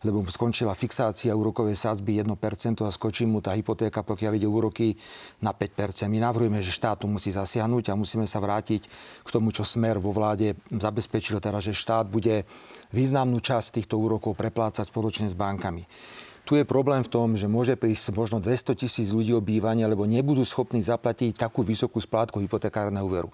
[0.00, 2.32] lebo mu skončila fixácia úrokovej sadzby 1%
[2.80, 4.96] a skočí mu tá hypotéka, pokiaľ ide úroky
[5.44, 6.08] na 5%.
[6.08, 8.88] My navrhujeme, že štátu musí zasiahnuť a musíme sa vrátiť
[9.20, 12.48] k tomu, čo Smer vo vláde zabezpečil, teda, že štát bude
[12.88, 15.84] významnú časť týchto úrokov preplácať spoločne s bankami.
[16.48, 20.08] Tu je problém v tom, že môže prísť možno 200 tisíc ľudí o bývanie, lebo
[20.08, 23.28] nebudú schopní zaplatiť takú vysokú splátku hypotekárneho úveru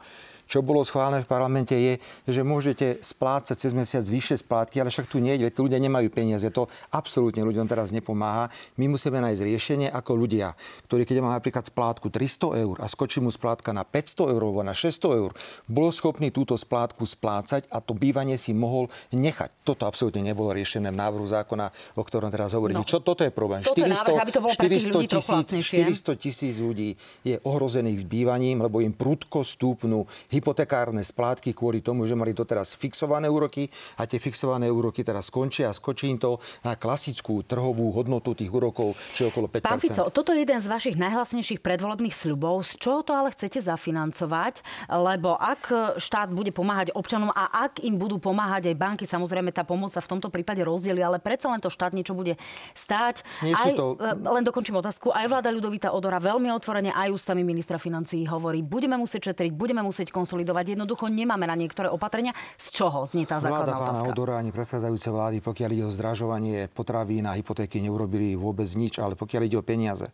[0.45, 5.09] čo bolo schválené v parlamente, je, že môžete splácať cez mesiac vyššie splátky, ale však
[5.09, 6.47] tu nie, veď ľudia nemajú peniaze.
[6.53, 8.53] To absolútne ľuďom teraz nepomáha.
[8.77, 10.53] My musíme nájsť riešenie ako ľudia,
[10.87, 14.61] ktorí keď má napríklad splátku 300 eur a skočí mu splátka na 500 eur alebo
[14.61, 15.31] na 600 eur,
[15.67, 19.65] bol schopný túto splátku splácať a to bývanie si mohol nechať.
[19.65, 22.79] Toto absolútne nebolo riešené v návrhu zákona, o ktorom teraz hovoríme.
[22.79, 23.65] No, Čo toto je problém?
[23.65, 28.93] Toto 400, je návrh, 400 tisíc, 400 tisíc ľudí je ohrozených s bývaním, lebo im
[28.93, 30.05] prudko stúpnú
[30.35, 35.71] hypotekárne splátky kvôli tomu, že mali doteraz fixované úroky a tie fixované úroky teraz skončia
[35.71, 39.63] a skočí im to na klasickú trhovú hodnotu tých úrokov, čo je okolo 5%.
[39.63, 42.67] Pán Fico, toto je jeden z vašich najhlasnejších predvolebných sľubov.
[42.67, 44.67] Z čoho to ale chcete zafinancovať?
[44.91, 49.63] Lebo ak štát bude pomáhať občanom a ak im budú pomáhať aj banky, samozrejme tá
[49.63, 52.35] pomoc sa v tomto prípade rozdeli, ale predsa len to štát niečo bude
[52.75, 53.23] stáť.
[53.45, 53.85] Nie aj, to...
[54.01, 55.13] E, len dokončím otázku.
[55.15, 59.85] Aj vláda Ľudovita Odora veľmi otvorene, aj ústami ministra financií hovorí, budeme musieť šetriť, budeme
[59.85, 60.73] musieť konsolidovať.
[60.73, 62.33] Jednoducho nemáme na niektoré opatrenia.
[62.57, 64.09] Z čoho znie tá základná Vláda pána?
[64.09, 69.13] Odora ani predchádzajúce vlády, pokiaľ ide o zdražovanie potravín a hypotéky, neurobili vôbec nič, ale
[69.13, 70.09] pokiaľ ide o peniaze.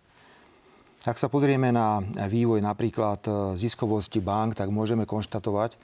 [1.06, 5.80] Ak sa pozrieme na vývoj napríklad e, ziskovosti bank, tak môžeme konštatovať,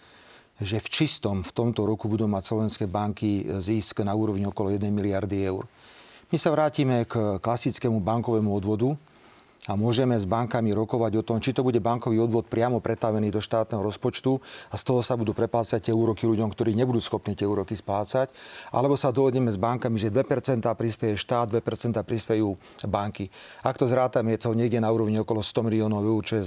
[0.61, 4.85] že v čistom v tomto roku budú mať slovenské banky zisk na úrovni okolo 1
[4.93, 5.65] miliardy eur.
[6.29, 8.93] My sa vrátime k klasickému bankovému odvodu,
[9.67, 13.43] a môžeme s bankami rokovať o tom, či to bude bankový odvod priamo pretavený do
[13.43, 14.39] štátneho rozpočtu
[14.71, 18.31] a z toho sa budú preplácať tie úroky ľuďom, ktorí nebudú schopní tie úroky splácať,
[18.71, 22.55] alebo sa dohodneme s bankami, že 2% prispieje štát, 2% prispiejú
[22.87, 23.27] banky.
[23.67, 26.47] Ak to zrátame, je to niekde na úrovni okolo 100 miliónov eur, čo je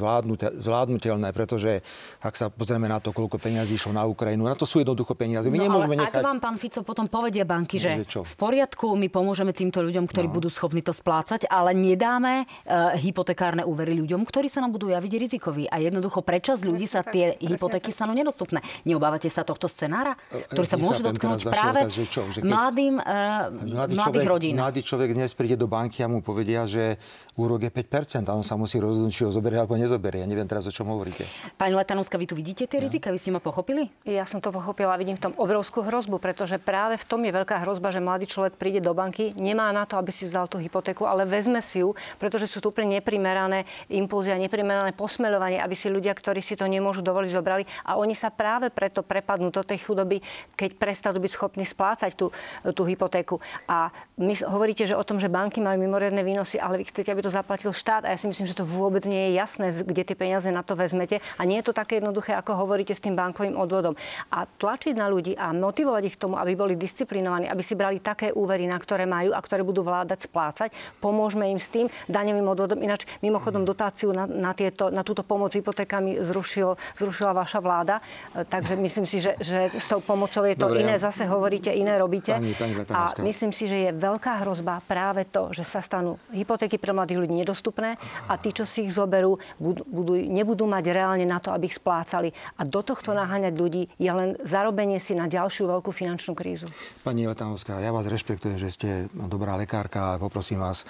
[0.59, 1.83] zvládnutelné, pretože
[2.23, 5.51] ak sa pozrieme na to, koľko peniazí išlo na Ukrajinu, na to sú jednoducho peniaze.
[5.51, 6.21] My no, nemôžeme ale nechať...
[6.23, 10.07] ak vám pán Fico potom povedia banky, že, že v poriadku, my pomôžeme týmto ľuďom,
[10.07, 10.35] ktorí no.
[10.39, 15.13] budú schopní to splácať, ale nedáme uh, hypotekárne úvery ľuďom, ktorí sa nám budú javiť
[15.17, 15.65] rizikoví.
[15.67, 18.61] A jednoducho pre časť ľudí sa tie hypotéky stanú nedostupné.
[18.85, 20.13] Neobávate sa tohto scenára,
[20.53, 24.53] ktorý sa môže dotknúť práve otázka, že čo, že mladým, uh, mladý mladých človek, rodín?
[24.55, 27.01] Mladý človek dnes príde do banky a mu povedia, že
[27.33, 30.21] úrok je 5% a on sa musí rozhodnúť, či ho zoberie alebo nezoberie.
[30.21, 31.25] Ja neviem teraz, o čom hovoríte.
[31.57, 33.09] Pani Letanovská, vy tu vidíte tie rizika?
[33.09, 33.89] Vy ste ma pochopili?
[34.05, 37.63] Ja som to pochopila, vidím v tom obrovskú hrozbu, pretože práve v tom je veľká
[37.65, 41.07] hrozba, že mladý človek príde do banky, nemá na to, aby si zdal tú hypotéku,
[41.07, 45.87] ale vezme si ju, pretože sú tu úplne neprimerané impulzy a neprimerané posmeľovanie, aby si
[45.87, 47.63] ľudia, ktorí si to nemôžu dovoliť, zobrali.
[47.87, 50.19] A oni sa práve preto prepadnú do tej chudoby,
[50.59, 52.29] keď prestanú byť schopní splácať tú,
[52.75, 53.39] tú hypotéku.
[53.65, 57.23] A my hovoríte, že o tom, že banky majú mimoriadne výnosy, ale vy chcete, aby
[57.23, 58.03] to zaplatil štát.
[58.03, 60.75] A ja si myslím, že to vôbec nie je jasné, kde tie peniaze na to
[60.75, 61.23] vezmete.
[61.39, 63.95] A nie je to také jednoduché, ako hovoríte s tým bankovým odvodom.
[64.27, 68.03] A tlačiť na ľudí a motivovať ich k tomu, aby boli disciplinovaní, aby si brali
[68.03, 70.69] také úvery, na ktoré majú a ktoré budú vládať splácať.
[70.99, 72.83] Pomôžeme im s tým daňovým odvodom.
[72.89, 78.01] Ináč mimochodom dotáciu na, na, tieto, na túto pomoc hypotékami zrušil, zrušila vaša vláda.
[78.33, 80.97] E, takže myslím si, že, že s tou pomocou je to Dobre, iné.
[80.97, 81.05] Ja...
[81.13, 82.33] Zase hovoríte, iné robíte.
[82.33, 86.81] Pani, pani a myslím si, že je veľká hrozba práve to, že sa stanú hypotéky
[86.81, 91.29] pre mladých ľudí nedostupné a tí, čo si ich zoberú, budú, budú, nebudú mať reálne
[91.29, 92.33] na to, aby ich splácali.
[92.57, 96.65] A do tohto naháňať ľudí je len zarobenie si na ďalšiu veľkú finančnú krízu.
[97.05, 100.87] Pani Letanovská, ja vás rešpektujem, že ste dobrá lekárka, ale poprosím vás,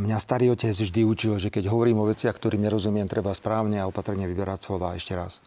[0.00, 3.84] Mňa starý otec vždy učil, že keď hovorím o veciach, ktorým nerozumiem, treba správne a
[3.84, 5.44] opatrne vyberať slova ešte raz.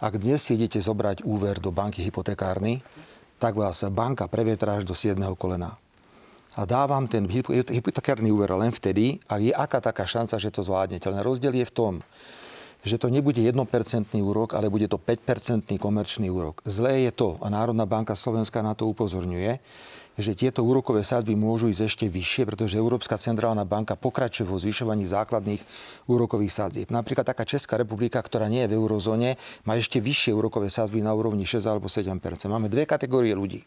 [0.00, 2.80] Ak dnes si idete zobrať úver do banky hypotekárny,
[3.36, 5.20] tak vás banka previetra až do 7.
[5.36, 5.76] kolena.
[6.56, 11.04] A dávam ten hypotekárny úver len vtedy, ak je aká taká šanca, že to zvládnete.
[11.12, 11.92] Len rozdiel je v tom,
[12.84, 13.56] že to nebude 1%
[14.20, 16.60] úrok, ale bude to 5% komerčný úrok.
[16.66, 19.58] Zlé je to, a Národná banka Slovenska na to upozorňuje,
[20.16, 25.04] že tieto úrokové sadzby môžu ísť ešte vyššie, pretože Európska centrálna banka pokračuje vo zvyšovaní
[25.04, 25.60] základných
[26.08, 26.88] úrokových sadzieb.
[26.88, 29.36] Napríklad taká Česká republika, ktorá nie je v eurozóne,
[29.68, 32.16] má ešte vyššie úrokové sadzby na úrovni 6 alebo 7%
[32.48, 33.60] Máme dve kategórie ľudí.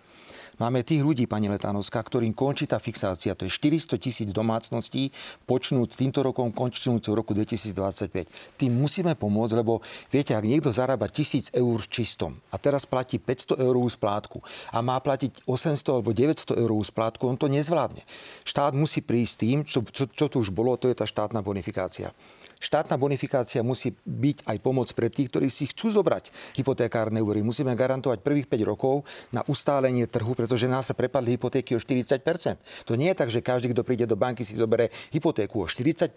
[0.59, 3.31] Máme tých ľudí, pani Letanovská, ktorým končí tá fixácia.
[3.31, 5.07] To je 400 tisíc domácností,
[5.47, 8.59] počnúť s týmto rokom, končujúc v roku 2025.
[8.59, 9.79] Tým musíme pomôcť, lebo
[10.11, 14.43] viete, ak niekto zarába 1000 eur v čistom a teraz platí 500 eurovú splátku
[14.75, 18.03] a má platiť 800 alebo 900 eurovú splátku, on to nezvládne.
[18.43, 22.11] Štát musí prísť tým, čo, čo, čo tu už bolo, to je tá štátna bonifikácia.
[22.59, 26.27] Štátna bonifikácia musí byť aj pomoc pre tých, ktorí si chcú zobrať
[26.59, 27.39] hypotekárne úvery.
[27.39, 32.87] Musíme garantovať prvých 5 rokov na ustálenie trhu, pretože nás sa prepadli hypotéky o 40%
[32.87, 36.15] To nie je tak, že každý, kto príde do banky, si zoberie hypotéku o 40%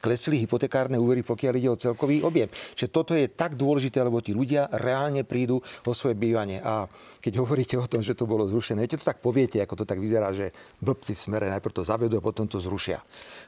[0.00, 2.48] klesli hypotekárne úvery, pokiaľ ide o celkový objem.
[2.50, 6.58] Čiže toto je tak dôležité, lebo tí ľudia reálne prídu o svoje bývanie.
[6.62, 6.88] A
[7.22, 10.02] keď hovoríte o tom, že to bolo zrušené, viete, to tak poviete, ako to tak
[10.02, 10.50] vyzerá, že
[10.82, 12.98] blbci v smere najprv to zavedú a potom to zrušia.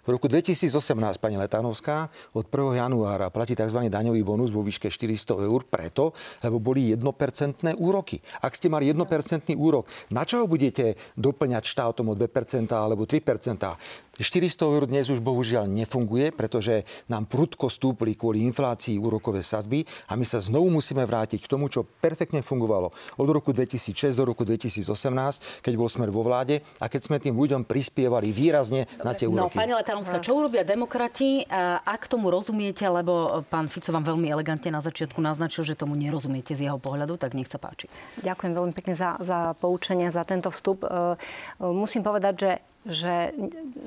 [0.07, 0.71] V roku 2018,
[1.19, 2.79] pani Letánovská, od 1.
[2.79, 3.91] januára platí tzv.
[3.91, 6.15] daňový bonus vo výške 400 eur preto,
[6.47, 7.03] lebo boli 1%
[7.75, 8.23] úroky.
[8.45, 12.29] Ak ste mali 1% úrok, na čo ho budete doplňať štátom o 2%
[12.75, 14.14] alebo 3%?
[14.19, 20.15] 400 eur dnes už bohužiaľ nefunguje, pretože nám prudko stúpli kvôli inflácii úrokové sadzby a
[20.15, 24.47] my sa znovu musíme vrátiť k tomu, čo perfektne fungovalo od roku 2006 do roku
[24.47, 24.87] 2018,
[25.65, 29.03] keď bol smer vo vláde a keď sme tým ľuďom prispievali výrazne Dobre.
[29.03, 29.57] na tie no, úroky.
[29.57, 31.43] No, pani Letanovská, čo urobia demokrati,
[31.83, 36.55] ak tomu rozumiete, lebo pán Fico vám veľmi elegantne na začiatku naznačil, že tomu nerozumiete
[36.55, 37.91] z jeho pohľadu, tak nech sa páči.
[38.23, 40.85] Ďakujem veľmi pekne za, za poučenie, za tento vstup.
[40.85, 42.51] E, e, musím povedať, že
[42.85, 43.33] že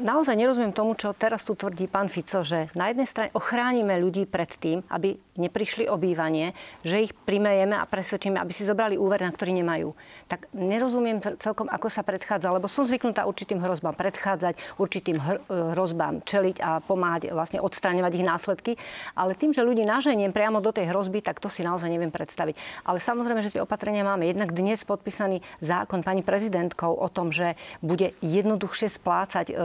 [0.01, 4.25] naozaj nerozumiem tomu, čo teraz tu tvrdí pán Fico, že na jednej strane ochránime ľudí
[4.25, 9.21] pred tým, aby neprišli o bývanie, že ich primejeme a presvedčíme, aby si zobrali úver,
[9.21, 9.93] na ktorý nemajú.
[10.27, 15.41] Tak nerozumiem celkom, ako sa predchádza, lebo som zvyknutá určitým hrozbám predchádzať, určitým hr-
[15.77, 18.71] hrozbám čeliť a pomáhať vlastne odstraňovať ich následky.
[19.13, 22.57] Ale tým, že ľudí naženiem priamo do tej hrozby, tak to si naozaj neviem predstaviť.
[22.83, 24.25] Ale samozrejme, že tie opatrenia máme.
[24.25, 27.53] Jednak dnes podpísaný zákon pani prezidentkou o tom, že
[27.85, 29.55] bude jednoduchšie splácať e,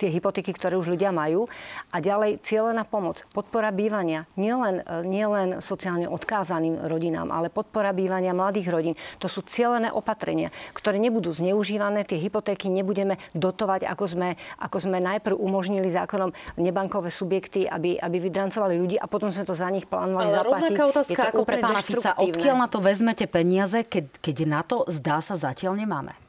[0.00, 1.50] tie hypotéky, ktoré už ľudia majú.
[1.90, 8.36] A ďalej cieľená pomoc, podpora bývania, nielen, e, nielen sociálne odkázaným rodinám, ale podpora bývania
[8.36, 8.94] mladých rodín.
[9.18, 14.28] To sú cieľené opatrenia, ktoré nebudú zneužívané, tie hypotéky nebudeme dotovať, ako sme,
[14.60, 16.30] ako sme najprv umožnili zákonom
[16.60, 20.62] nebankové subjekty, aby, aby vydrancovali ľudí a potom sme to za nich plánovali Ale zaplatiť.
[20.70, 22.10] rovnaká otázka ako pre pána Fica.
[22.18, 26.23] Odkiaľ na to vezmete peniaze, keď, keď na to zdá sa zatiaľ nemáme?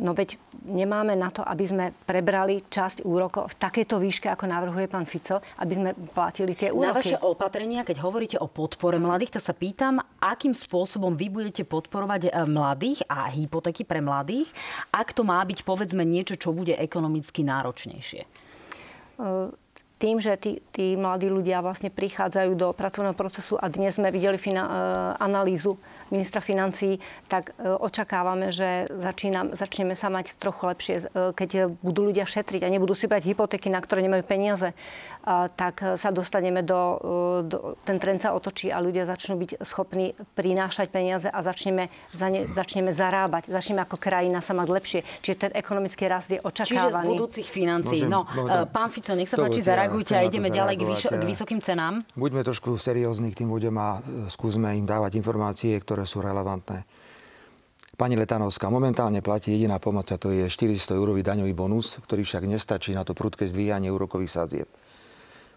[0.00, 4.88] No veď nemáme na to, aby sme prebrali časť úrokov v takejto výške, ako navrhuje
[4.88, 6.88] pán Fico, aby sme platili tie úroky.
[6.88, 11.68] Na vaše opatrenia, keď hovoríte o podpore mladých, tak sa pýtam, akým spôsobom vy budete
[11.68, 14.48] podporovať eh, mladých a hypotéky pre mladých,
[14.88, 18.24] ak to má byť povedzme niečo, čo bude ekonomicky náročnejšie.
[20.00, 24.40] Tým, že tí, tí mladí ľudia vlastne prichádzajú do pracovného procesu a dnes sme videli
[24.40, 24.64] fina,
[25.20, 25.76] analýzu
[26.10, 26.98] ministra financí,
[27.30, 32.66] tak e, očakávame, že začínam, začneme sa mať trochu lepšie, e, keď budú ľudia šetriť
[32.66, 34.74] a nebudú si brať hypotéky, na ktoré nemajú peniaze,
[35.54, 40.18] tak sa dostaneme do, e, do ten trend sa otočí a ľudia začnú byť schopní
[40.34, 43.46] prinášať peniaze a začneme, za ne, začneme zarábať.
[43.46, 45.00] Začneme ako krajina sa mať lepšie.
[45.22, 46.90] Čiže ten ekonomický rast je očakávaný.
[46.90, 48.02] Čiže z budúcich financií.
[48.10, 51.62] no, môžem, pán Fico, nech sa páči, zareagujte a ideme ďalej k, vyš- k vysokým
[51.62, 52.02] cenám.
[52.18, 53.88] Buďme trošku seriózni k tým ľuďom a
[54.26, 56.88] skúsme im dávať informácie, ktoré ktoré sú relevantné.
[58.00, 62.48] Pani Letanovská, momentálne platí jediná pomoc a to je 400 eurový daňový bonus, ktorý však
[62.48, 64.68] nestačí na to prudké zdvíjanie úrokových sadzieb.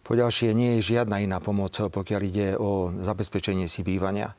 [0.03, 4.35] Poďalšie nie je žiadna iná pomoc, pokiaľ ide o zabezpečenie si bývania.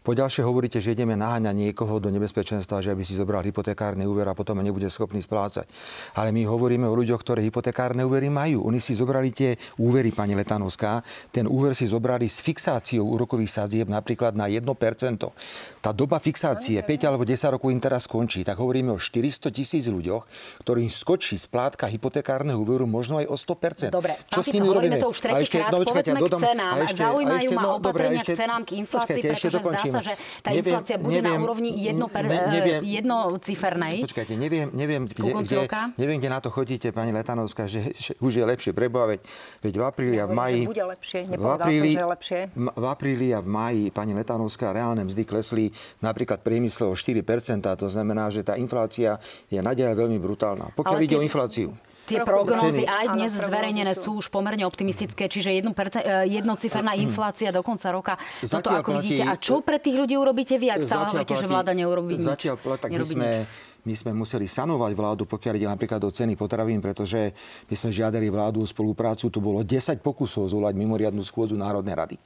[0.00, 4.24] Po ďalšie hovoríte, že ideme naháňať niekoho do nebezpečenstva, že aby si zobral hypotekárny úver
[4.24, 5.68] a potom nebude schopný splácať.
[6.16, 8.64] Ale my hovoríme o ľuďoch, ktorí hypotekárne úvery majú.
[8.64, 11.04] Oni si zobrali tie úvery, pani Letanovská.
[11.28, 14.64] Ten úver si zobrali s fixáciou úrokových sadzieb napríklad na 1%.
[15.84, 18.40] Tá doba fixácie 5 alebo 10 rokov im teraz skončí.
[18.40, 20.24] Tak hovoríme o 400 tisíc ľuďoch,
[20.64, 23.92] ktorým skočí splátka hypotekárneho úveru možno aj o 100%.
[23.92, 24.96] Dobre, Čo s nimi urobíme?
[24.96, 25.68] to už tretíkrát.
[25.68, 26.72] No, povedzme k cenám.
[26.88, 29.60] Zaujímajú ma no, opatrenia k cenám, k inflácii, pretože
[29.90, 33.96] sa, že tá neviem, inflácia bude neviem, na úrovni jedno per, ne, neviem, jednocifernej.
[34.06, 35.56] Počkajte, neviem, neviem, kde, kde,
[35.98, 39.20] neviem, kde na to chodíte, pani Letanovská, že, že už je lepšie preboha, veď,
[39.60, 40.60] veď v apríli a v maji...
[40.64, 42.40] Bude lepšie, v apríli, som, že lepšie.
[42.56, 45.68] V apríli a v maji, pani Letanovská, reálne mzdy klesli
[46.00, 47.20] napríklad priemysle o 4%,
[47.76, 49.18] to znamená, že tá inflácia
[49.50, 50.72] je naďalej veľmi brutálna.
[50.78, 51.74] Pokiaľ Ale ide o infláciu
[52.10, 54.02] tie prognózy aj dnes áno, zverejnené sú.
[54.02, 58.14] sú už pomerne optimistické, čiže jedno perce, e, jednociferná inflácia do konca roka.
[58.42, 59.22] Toto ako platí, vidíte.
[59.30, 62.26] A čo pre tých ľudí urobíte vy, ak stále hovoríte, že vláda neurobí nič?
[62.26, 63.30] Zatiaľ tak my sme,
[63.86, 67.32] my sme museli sanovať vládu, pokiaľ ide napríklad do ceny potravín, pretože
[67.70, 69.30] my sme žiadali vládu o spoluprácu.
[69.30, 72.16] Tu bolo 10 pokusov zvolať mimoriadnu schôdzu Národnej rady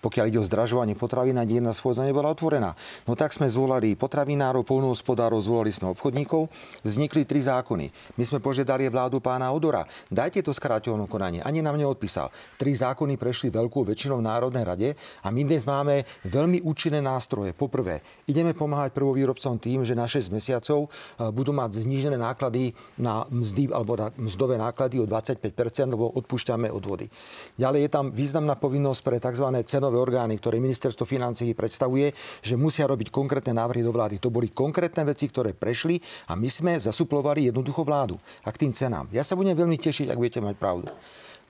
[0.00, 2.72] pokiaľ ide o zdražovanie potravín, ani jedna schôdza nebola otvorená.
[3.04, 6.48] No tak sme zvolali potravinárov, polnohospodárov, zvolali sme obchodníkov,
[6.84, 8.16] vznikli tri zákony.
[8.16, 11.40] My sme požiadali vládu pána Odora, dajte to skráteľné konanie.
[11.44, 12.32] Ani nám neodpísal.
[12.56, 14.88] Tri zákony prešli veľkou väčšinou v Národnej rade
[15.24, 17.52] a my dnes máme veľmi účinné nástroje.
[17.52, 23.26] Poprvé, ideme pomáhať prvovýrobcom tým, že na 6 mesiacov e, budú mať znížené náklady na
[23.28, 27.10] mzdy alebo na mzdové náklady o 25%, lebo odpúšťame odvody.
[27.58, 29.46] Ďalej je tam významná povinnosť pre tzv.
[29.66, 32.14] cenové cenové orgány, ktoré ministerstvo financií predstavuje,
[32.46, 34.22] že musia robiť konkrétne návrhy do vlády.
[34.22, 35.98] To boli konkrétne veci, ktoré prešli
[36.30, 38.14] a my sme zasuplovali jednoducho vládu
[38.46, 39.10] a k tým cenám.
[39.10, 40.86] Ja sa budem veľmi tešiť, ak budete mať pravdu.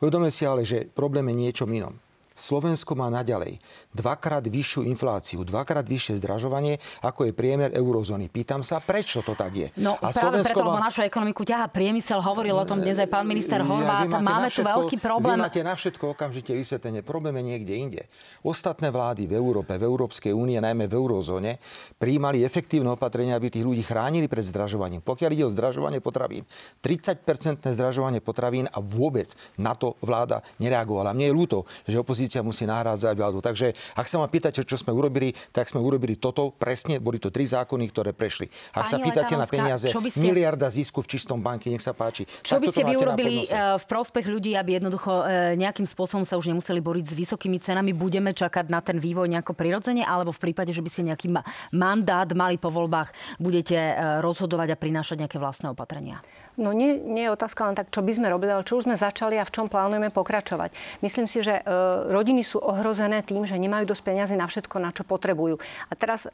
[0.00, 1.92] Uvedome si ale, že problém je niečo inom.
[2.40, 3.61] Slovensko má naďalej
[3.92, 8.33] dvakrát vyššiu infláciu, dvakrát vyššie zdražovanie, ako je priemer eurozóny.
[8.33, 9.68] Pýtam sa, prečo to tak je?
[9.76, 10.72] No a práve Slovensko preto, má...
[10.72, 14.09] lebo našu ekonomiku ťaha priemysel, hovoril o tom dnes aj pán minister Horvát.
[14.09, 15.37] Ja, máme tu všetko, veľký problém.
[15.37, 17.03] Vy máte na všetko okamžite vysvetlenie.
[17.03, 18.03] Problém je niekde inde.
[18.46, 21.59] Ostatné vlády v Európe, v Európskej únie, najmä v eurozóne,
[21.98, 25.03] prijímali efektívne opatrenia, aby tých ľudí chránili pred zdražovaním.
[25.03, 26.46] Pokiaľ ide o zdražovanie potravín,
[26.81, 31.11] 30-percentné zdražovanie potravín a vôbec na to vláda nereagovala.
[31.11, 31.59] Mne je ľúto,
[31.90, 33.42] že opozícia opozícia musí nahrádzať vládu.
[33.42, 37.02] Takže ak sa ma pýtate, čo sme urobili, tak sme urobili toto presne.
[37.02, 38.46] Boli to tri zákony, ktoré prešli.
[38.70, 40.22] Ak Pani sa pýtate na peniaze, ste...
[40.22, 42.30] miliarda zisku v čistom banke, nech sa páči.
[42.46, 46.38] Čo by ste vy urobili eh, v prospech ľudí, aby jednoducho eh, nejakým spôsobom sa
[46.38, 47.90] už nemuseli boriť s vysokými cenami?
[47.90, 51.26] Budeme čakať na ten vývoj nejako prirodzene, alebo v prípade, že by ste nejaký
[51.74, 53.10] mandát mali po voľbách,
[53.42, 56.22] budete eh, rozhodovať a prinášať nejaké vlastné opatrenia?
[56.58, 58.98] No nie, nie je otázka len tak, čo by sme robili, ale čo už sme
[58.98, 60.74] začali a v čom plánujeme pokračovať.
[61.00, 61.72] Myslím si, že e,
[62.10, 65.56] rodiny sú ohrozené tým, že nemajú dosť peniazy na všetko, na čo potrebujú.
[65.88, 66.30] A teraz e,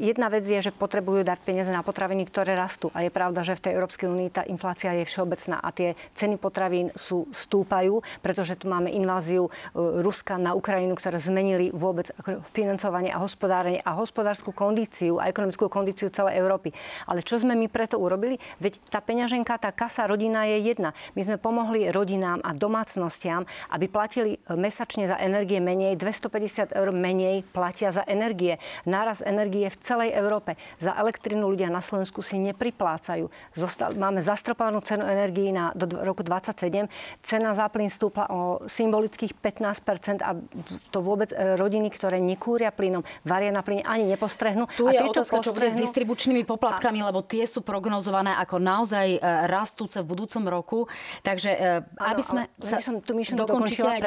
[0.00, 2.88] jedna vec je, že potrebujú dať peniaze na potraviny, ktoré rastú.
[2.96, 6.40] A je pravda, že v tej Európskej únii tá inflácia je všeobecná a tie ceny
[6.40, 9.50] potravín sú stúpajú, pretože tu máme inváziu e,
[10.00, 12.08] Ruska na Ukrajinu, ktoré zmenili vôbec
[12.54, 16.72] financovanie a hospodárenie a hospodárskú kondíciu a ekonomickú kondíciu celej Európy.
[17.04, 18.40] Ale čo sme my preto urobili?
[18.56, 20.92] Veď tá peňaženka myšlienka, tá kasa rodina je jedna.
[21.16, 27.40] My sme pomohli rodinám a domácnostiam, aby platili mesačne za energie menej, 250 eur menej
[27.48, 28.60] platia za energie.
[28.84, 30.60] Náraz energie v celej Európe.
[30.76, 33.32] Za elektrínu ľudia na Slovensku si nepriplácajú.
[33.56, 36.84] Zostal, máme zastropovanú cenu energií na, do roku 27.
[37.24, 40.36] Cena za plyn stúpla o symbolických 15% a
[40.92, 44.68] to vôbec e, rodiny, ktoré nekúria plynom, varia na plyne, ani nepostrehnú.
[44.76, 47.08] Tu je a otázka, čo bude s distribučnými poplatkami, a...
[47.08, 50.78] lebo tie sú prognozované ako naozaj e, rastúce v budúcom roku.
[51.22, 54.00] Takže aby sme ano, sa som tú myšlienku dokončila,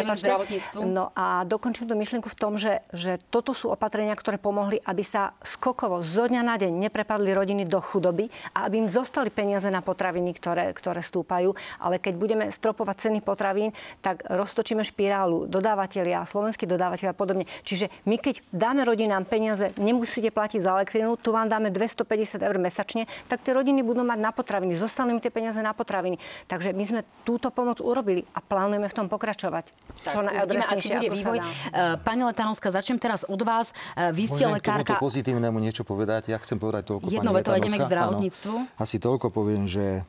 [0.83, 5.03] No a dokončím tú myšlienku v tom, že, že toto sú opatrenia, ktoré pomohli, aby
[5.05, 9.69] sa skokovo zo dňa na deň neprepadli rodiny do chudoby a aby im zostali peniaze
[9.71, 11.55] na potraviny, ktoré, ktoré stúpajú.
[11.79, 13.71] Ale keď budeme stropovať ceny potravín,
[14.03, 17.45] tak roztočíme špirálu dodávateľia, slovenskí dodávateľia a podobne.
[17.63, 22.57] Čiže my keď dáme rodinám peniaze, nemusíte platiť za elektrinu, tu vám dáme 250 eur
[22.57, 24.73] mesačne, tak tie rodiny budú mať na potraviny.
[24.73, 26.17] Zostanú im tie peniaze na potraviny.
[26.49, 29.69] Takže my sme túto pomoc urobili a plánujeme v tom pokračovať.
[30.03, 31.37] Tak, čo najadresnejšie, bude vývoj.
[31.39, 33.71] Eh, pani Letanovská, začnem teraz od vás.
[33.93, 34.97] Eh, vy ste Môžem lekárka...
[34.97, 36.33] Môžem pozitívnemu niečo povedať?
[36.33, 37.61] Ja chcem povedať toľko, Jedno pani Letanovská.
[37.61, 38.55] ideme k zdravotníctvu.
[38.57, 40.03] Áno, asi toľko poviem, že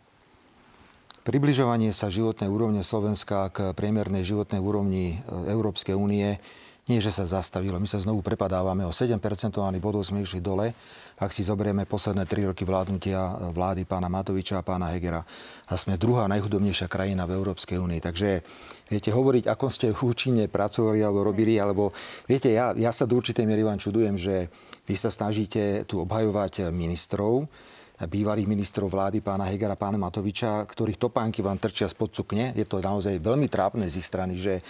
[1.24, 6.36] Približovanie sa životnej úrovne Slovenska k priemernej životnej úrovni eh, Európskej únie
[6.84, 7.80] nie, že sa zastavilo.
[7.80, 10.76] My sa znovu prepadávame o 7 percentuálnych bodov sme išli dole,
[11.16, 15.24] ak si zoberieme posledné 3 roky vládnutia vlády pána Matoviča a pána Hegera.
[15.72, 18.04] A sme druhá najchudobnejšia krajina v Európskej únii.
[18.04, 18.44] Takže
[18.92, 21.88] viete, hovoriť, ako ste účinne pracovali alebo robili, alebo
[22.28, 24.52] viete, ja, ja sa do určitej miery vám čudujem, že
[24.84, 27.48] vy sa snažíte tu obhajovať ministrov,
[27.94, 32.50] bývalých ministrov vlády, pána Hegera, pána Matoviča, ktorých topánky vám trčia spod cukne.
[32.58, 34.60] Je to naozaj veľmi trápne z ich strany, že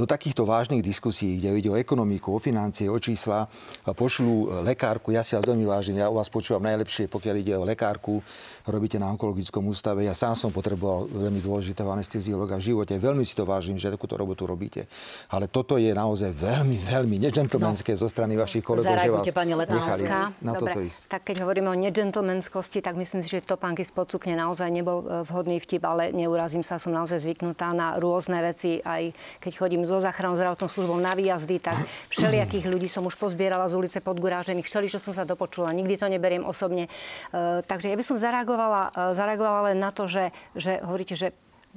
[0.00, 3.52] do takýchto vážnych diskusí, kde ide o ekonomiku, o financie, o čísla,
[3.84, 5.12] pošlú lekárku.
[5.12, 8.24] Ja si vás veľmi vážim, ja o vás počúvam najlepšie, pokiaľ ide o lekárku,
[8.64, 10.08] robíte na onkologickom ústave.
[10.08, 12.96] Ja sám som potreboval veľmi dôležitého anesteziologa v živote.
[12.96, 14.88] Veľmi si to vážim, že takúto robotu robíte.
[15.28, 18.00] Ale toto je naozaj veľmi, veľmi nežentlemanské no.
[18.00, 20.08] zo strany vašich kolegov, že vás pani nechali
[20.40, 21.00] na Dobre, toto ísť.
[21.12, 25.28] Tak keď hovoríme o nežentlemanskosti, tak myslím si, že topánky z podsukne naozaj nebol e,
[25.28, 29.98] vhodný vtip, ale neurazím sa, som naozaj zvyknutá na rôzne veci, aj keď chodím so
[29.98, 31.74] záchrannou zdravotnou službou na výjazdy, tak
[32.14, 36.06] všelijakých ľudí som už pozbierala z ulice podgurážených, všeli, čo som sa dopočula, nikdy to
[36.06, 36.86] neberiem osobne.
[36.86, 36.90] E,
[37.66, 41.34] takže ja by som zareagovala, e, zareagovala len na to, že, že hovoríte, že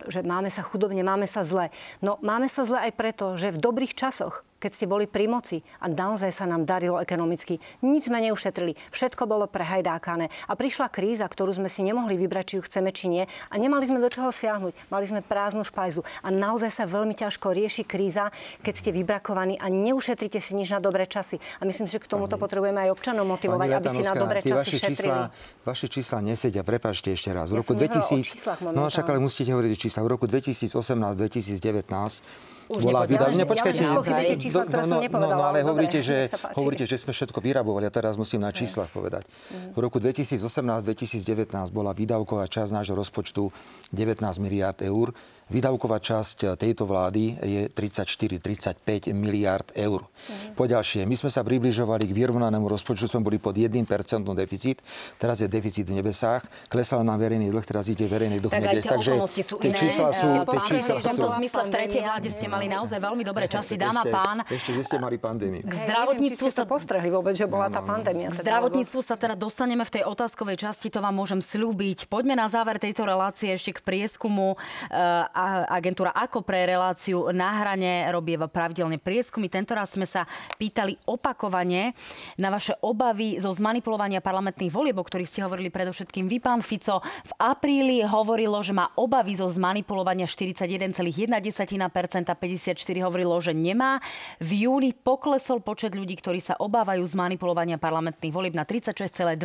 [0.09, 1.69] že máme sa chudobne, máme sa zle.
[2.01, 5.59] No máme sa zle aj preto, že v dobrých časoch keď ste boli pri moci
[5.83, 7.59] a naozaj sa nám darilo ekonomicky.
[7.83, 8.79] Nič sme neušetrili.
[8.95, 10.31] Všetko bolo prehajdákané.
[10.47, 13.27] A prišla kríza, ktorú sme si nemohli vybrať, či ju chceme, či nie.
[13.51, 14.71] A nemali sme do čoho siahnuť.
[14.87, 16.07] Mali sme prázdnu špajzu.
[16.23, 18.31] A naozaj sa veľmi ťažko rieši kríza,
[18.63, 21.43] keď ste vybrakovaní a neušetrite si nič na dobré časy.
[21.59, 24.79] A myslím, že k tomuto potrebujeme aj občanov motivovať, aby si na dobré časy vaše
[24.79, 25.11] šetrili.
[25.11, 25.27] Čísla,
[25.67, 27.51] vaše čísla nesedia, prepačte ešte raz.
[27.51, 30.07] V roku ja 2000, no však ale musíte hovoriť o číslach.
[30.07, 33.05] V roku 2018-2019 už bola.
[33.07, 33.81] Nepočkajte.
[33.81, 34.01] Ja no,
[34.37, 37.85] čísla, ktoré no, no, no, ale hovoríte že, hovoríte, že sme všetko vyrabovali.
[37.87, 39.25] A teraz musím na číslach povedať.
[39.73, 43.53] V roku 2018-2019 bola výdavková časť nášho rozpočtu
[43.93, 45.13] 19 miliard eur.
[45.53, 50.01] Výdavková časť tejto vlády je 34-35 miliard eur.
[50.01, 50.57] Mm.
[50.57, 53.85] Poďalšie, my sme sa približovali k vyrovnanému rozpočtu, sme boli pod 1%
[54.33, 54.81] deficit,
[55.21, 58.85] teraz je deficit v nebesách, klesal nám verejný dlh, teraz ide verejný dlh tak nebes.
[58.89, 59.11] Takže
[59.45, 60.41] sú tie čísla sú...
[60.41, 64.01] Tie čísla v tomto zmysle v tretej vláde ste mali naozaj veľmi dobré časy, dáma
[64.09, 64.41] pán.
[64.49, 65.61] Ešte, že ste mali pandémiu.
[65.69, 68.33] K zdravotníctvu sa postrehli vôbec, že bola tá pandémia.
[68.33, 72.09] K zdravotníctvu sa teda dostaneme v tej otázkovej časti, to vám môžem slúbiť.
[72.09, 78.07] Poďme na záver tejto relácie ešte k prieskumu uh, agentúra ako pre reláciu na hrane
[78.09, 79.51] robí pravidelne prieskumy.
[79.51, 80.25] Tento raz sme sa
[80.57, 81.93] pýtali opakovane
[82.39, 87.03] na vaše obavy zo zmanipulovania parlamentných volieb, o ktorých ste hovorili predovšetkým vy, pán Fico.
[87.03, 93.99] V apríli hovorilo, že má obavy zo zmanipulovania 41,1%, 54 hovorilo, že nemá.
[94.41, 99.37] V júli poklesol počet ľudí, ktorí sa obávajú zmanipulovania parlamentných volieb na 36,2%,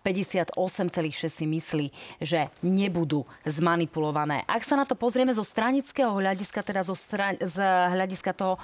[0.00, 1.86] 58,6 si myslí,
[2.22, 3.26] že nebudú
[4.18, 4.42] zmanipulované.
[4.48, 8.58] Ak sa na to pozrieme zo stranického hľadiska, teda zo stran- z hľadiska toho,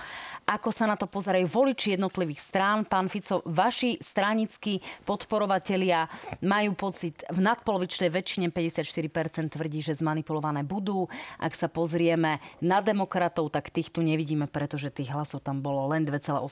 [0.45, 6.05] ako sa na to pozerajú voliči jednotlivých strán, pán Fico, vaši stranickí podporovatelia
[6.45, 11.09] majú pocit, v nadpolovičnej väčšine 54% tvrdí, že zmanipulované budú.
[11.41, 16.05] Ak sa pozrieme na demokratov, tak tých tu nevidíme, pretože tých hlasov tam bolo len
[16.05, 16.45] 2,8%,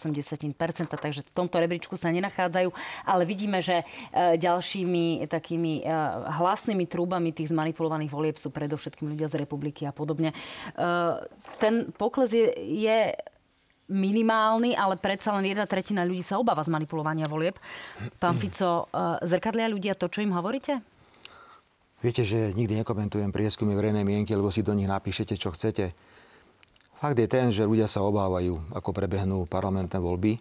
[0.96, 2.72] takže v tomto rebríčku sa nenachádzajú,
[3.04, 5.92] ale vidíme, že e, ďalšími takými e,
[6.40, 10.32] hlasnými trúbami tých zmanipulovaných volieb sú predovšetkým ľudia z republiky a podobne.
[10.32, 10.36] E,
[11.60, 13.12] ten pokles je, je
[13.90, 17.58] minimálny, ale predsa len jedna tretina ľudí sa obáva zmanipulovania volieb.
[18.22, 20.78] Pán Fico, e, zrkadlia ľudia to, čo im hovoríte?
[22.02, 25.94] Viete, že nikdy nekomentujem prieskumy verejnej mienky, lebo si do nich napíšete, čo chcete.
[26.98, 30.38] Fakt je ten, že ľudia sa obávajú, ako prebehnú parlamentné voľby.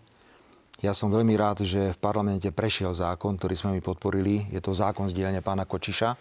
[0.81, 4.49] Ja som veľmi rád, že v parlamente prešiel zákon, ktorý sme mi podporili.
[4.49, 6.17] Je to zákon z dielne pána Kočiša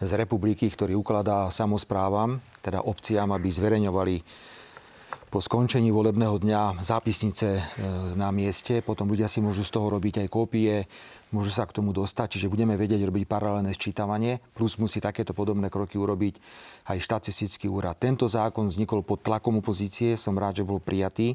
[0.00, 4.16] z republiky, ktorý ukladá samozprávam, teda obciám, aby zverejňovali
[5.34, 7.62] po skončení volebného dňa zápisnice e,
[8.14, 10.86] na mieste, potom ľudia si môžu z toho robiť aj kópie,
[11.34, 15.74] môžu sa k tomu dostať, čiže budeme vedieť robiť paralelné sčítavanie, plus musí takéto podobné
[15.74, 16.38] kroky urobiť
[16.86, 17.98] aj štatistický úrad.
[17.98, 21.34] Tento zákon vznikol pod tlakom opozície, som rád, že bol prijatý.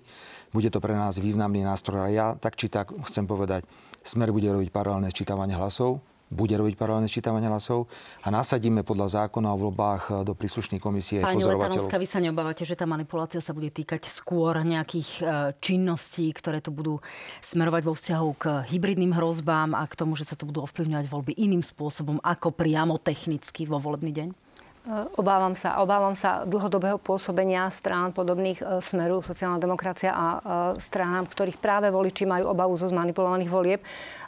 [0.55, 3.67] Bude to pre nás významný nástroj a ja tak či tak chcem povedať,
[3.99, 7.89] Smer bude robiť paralelné sčítavanie hlasov, bude robiť paralelné sčítavanie hlasov
[8.21, 12.63] a nasadíme podľa zákona o voľbách eh, do príslušnej komisie Pani Letanovská, vy sa neobávate,
[12.63, 15.27] že tá manipulácia sa bude týkať skôr nejakých eh,
[15.57, 17.01] činností, ktoré tu budú
[17.41, 21.33] smerovať vo vzťahu k hybridným hrozbám a k tomu, že sa tu budú ovplyvňovať voľby
[21.35, 24.48] iným spôsobom ako priamo technicky vo volebný deň?
[24.89, 30.39] Obávam sa, obávam sa dlhodobého pôsobenia strán podobných e, Smeru, sociálna demokracia a e,
[30.81, 33.81] stránám, ktorých práve voliči majú obavu zo zmanipulovaných volieb.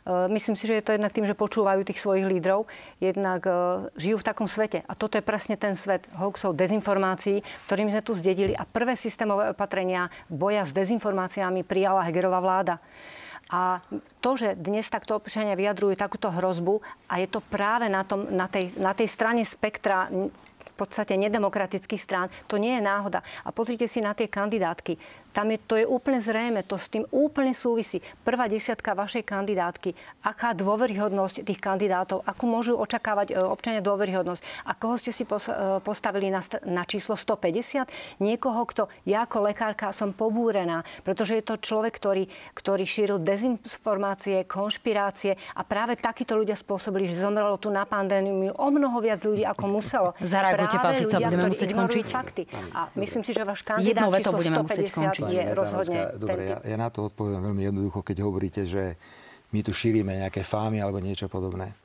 [0.06, 2.66] Myslím si, že je to jednak tým, že počúvajú tých svojich lídrov,
[2.98, 3.46] jednak
[3.94, 4.82] žijú v takom svete.
[4.90, 8.58] A toto je presne ten svet hoaxov, dezinformácií, ktorým sme tu zdedili.
[8.58, 12.82] A prvé systémové opatrenia boja s dezinformáciami prijala Hegerová vláda.
[13.54, 13.84] A
[14.24, 18.50] to, že dnes takto občania vyjadrujú takúto hrozbu a je to práve na, tom, na,
[18.50, 20.08] tej, na tej strane spektra
[20.82, 22.34] podstate nedemokratických strán.
[22.50, 23.22] To nie je náhoda.
[23.46, 24.98] A pozrite si na tie kandidátky.
[25.32, 28.04] Tam je, to je úplne zrejme, to s tým úplne súvisí.
[28.28, 29.96] Prvá desiatka vašej kandidátky,
[30.28, 34.68] aká dôveryhodnosť tých kandidátov, akú môžu očakávať e, občania dôveryhodnosť.
[34.68, 35.30] A koho ste si e,
[35.80, 38.20] postavili na, na číslo 150?
[38.20, 44.44] Niekoho, kto ja ako lekárka som pobúrená, pretože je to človek, ktorý, ktorý šíril dezinformácie,
[44.44, 49.48] konšpirácie a práve takíto ľudia spôsobili, že zomrelo tu na pandémiu o mnoho viac ľudí,
[49.48, 50.10] ako muselo.
[50.20, 52.06] Zareagujte, pán Fico, budeme musieť končiť.
[52.12, 52.44] fakty.
[52.76, 57.12] A myslím si, že váš kandidát číslo 150 je rozhodne Dobre, ja, ja na to
[57.12, 58.98] odpoviem veľmi jednoducho, keď hovoríte, že
[59.52, 61.76] my tu šírime nejaké fámy alebo niečo podobné.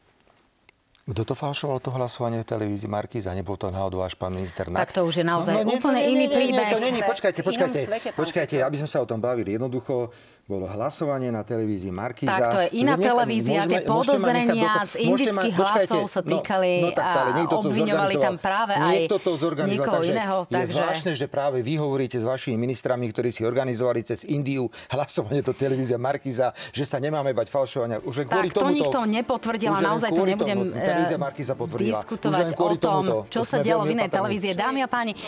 [1.07, 3.31] Kto to falšoval, to hlasovanie v televízii Markíza?
[3.31, 6.11] Nebol to náhodou až pán minister Tak to už je naozaj no, no, úplne nie,
[6.11, 6.67] nie, iný príbeh.
[6.67, 7.81] Nie, to není, počkajte, počkajte,
[8.19, 9.55] počkajte, aby sme sa o tom bavili.
[9.55, 10.11] Jednoducho,
[10.47, 12.39] bolo hlasovanie na televízii Markíza.
[12.39, 16.95] Tak to je iná televízia, tie podozrenia z indických hlasov sa no, týkali no, no,
[16.95, 19.35] tak, ale a obviňovali tam práve aj niekto to
[19.67, 20.37] niekoho takže iného.
[20.47, 20.71] Je takže...
[20.71, 25.51] zvláštne, že práve vy hovoríte s vašimi ministrami, ktorí si organizovali cez Indiu hlasovanie do
[25.51, 27.99] televízia Markíza, že sa nemáme bať falšovania.
[28.07, 32.07] Už kvôli tak to nikto nepotvrdil a naozaj to nebudem televízia Markíza potvrdila.
[32.07, 34.55] diskutovať o tom, čo sa dialo v inej televízie.
[34.55, 35.19] Dámy a páni,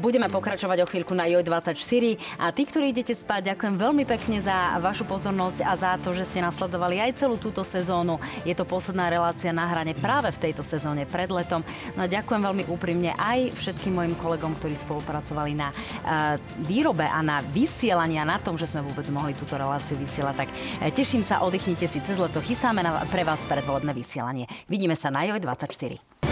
[0.00, 4.38] budeme pokračovať o chvíľku na JOJ24 a tí, ktorí idete spať, ďakujem veľmi pekne pekne
[4.38, 8.22] za vašu pozornosť a za to, že ste nasledovali aj celú túto sezónu.
[8.46, 11.66] Je to posledná relácia na hrane práve v tejto sezóne pred letom.
[11.98, 17.18] No a ďakujem veľmi úprimne aj všetkým mojim kolegom, ktorí spolupracovali na uh, výrobe a
[17.18, 20.46] na vysielanie a na tom, že sme vôbec mohli túto reláciu vysielať.
[20.46, 22.38] Tak uh, teším sa, oddychnite si cez leto.
[22.38, 24.46] Chystáme na, pre vás predvolebné vysielanie.
[24.70, 26.31] Vidíme sa na JOJ24.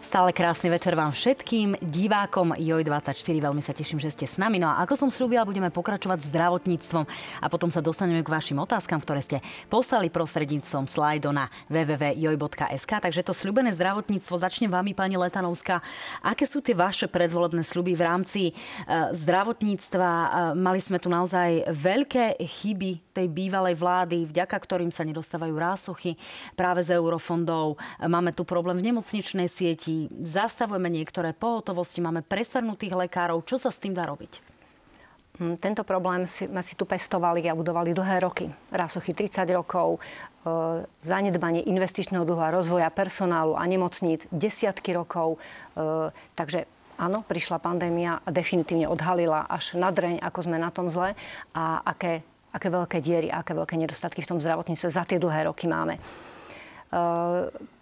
[0.00, 3.36] Stále krásny večer vám všetkým divákom JOJ24.
[3.36, 4.56] Veľmi sa teším, že ste s nami.
[4.56, 7.04] No a ako som slúbila, budeme pokračovať zdravotníctvom
[7.44, 12.92] a potom sa dostaneme k vašim otázkam, ktoré ste poslali prostredníctvom slajdo na www.joj.sk.
[12.96, 15.84] Takže to slúbené zdravotníctvo začne vami, pani Letanovská.
[16.24, 18.52] Aké sú tie vaše predvolebné sluby v rámci e,
[19.12, 20.08] zdravotníctva?
[20.08, 26.14] E, mali sme tu naozaj veľké chyby tej bývalej vlády, vďaka ktorým sa nedostávajú rásochy
[26.54, 27.76] práve z eurofondov.
[28.00, 33.42] Máme tu problém v nemocničnej sieti, zastavujeme niektoré pohotovosti, máme prestarnutých lekárov.
[33.42, 34.50] Čo sa s tým dá robiť?
[35.40, 38.52] Hm, tento problém sme si tu pestovali a budovali dlhé roky.
[38.68, 40.00] Rásochy 30 rokov, e,
[41.00, 45.40] zanedbanie investičného dlhu a rozvoja personálu a nemocníc desiatky rokov.
[45.40, 46.68] E, takže
[47.00, 51.16] áno, prišla pandémia a definitívne odhalila až na dreň, ako sme na tom zle
[51.56, 52.20] a aké,
[52.50, 55.96] aké veľké diery, aké veľké nedostatky v tom zdravotníctve za tie dlhé roky máme.
[55.96, 56.00] E,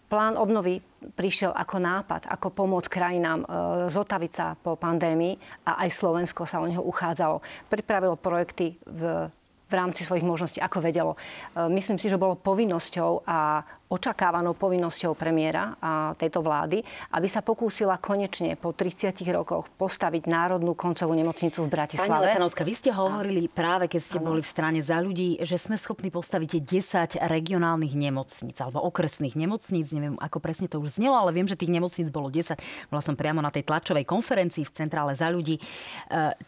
[0.09, 0.81] Plán obnovy
[1.13, 3.47] prišiel ako nápad, ako pomôcť krajinám e,
[3.93, 5.37] zotaviť sa po pandémii
[5.69, 7.45] a aj Slovensko sa o neho uchádzalo.
[7.69, 9.29] Pripravilo projekty v
[9.69, 11.13] v rámci svojich možností, ako vedelo.
[11.15, 16.85] E, myslím si, že bolo povinnosťou a očakávanou povinnosťou premiéra a tejto vlády,
[17.17, 22.13] aby sa pokúsila konečne po 30 rokoch postaviť Národnú koncovú nemocnicu v Bratislave.
[22.13, 24.33] Pani Letanovská, vy ste hovorili práve, keď ste ano.
[24.33, 29.89] boli v strane za ľudí, že sme schopní postaviť 10 regionálnych nemocníc alebo okresných nemocníc.
[29.97, 32.61] Neviem, ako presne to už znelo, ale viem, že tých nemocníc bolo 10.
[32.93, 35.57] Bola som priamo na tej tlačovej konferencii v centrále za ľudí.
[35.57, 35.63] E,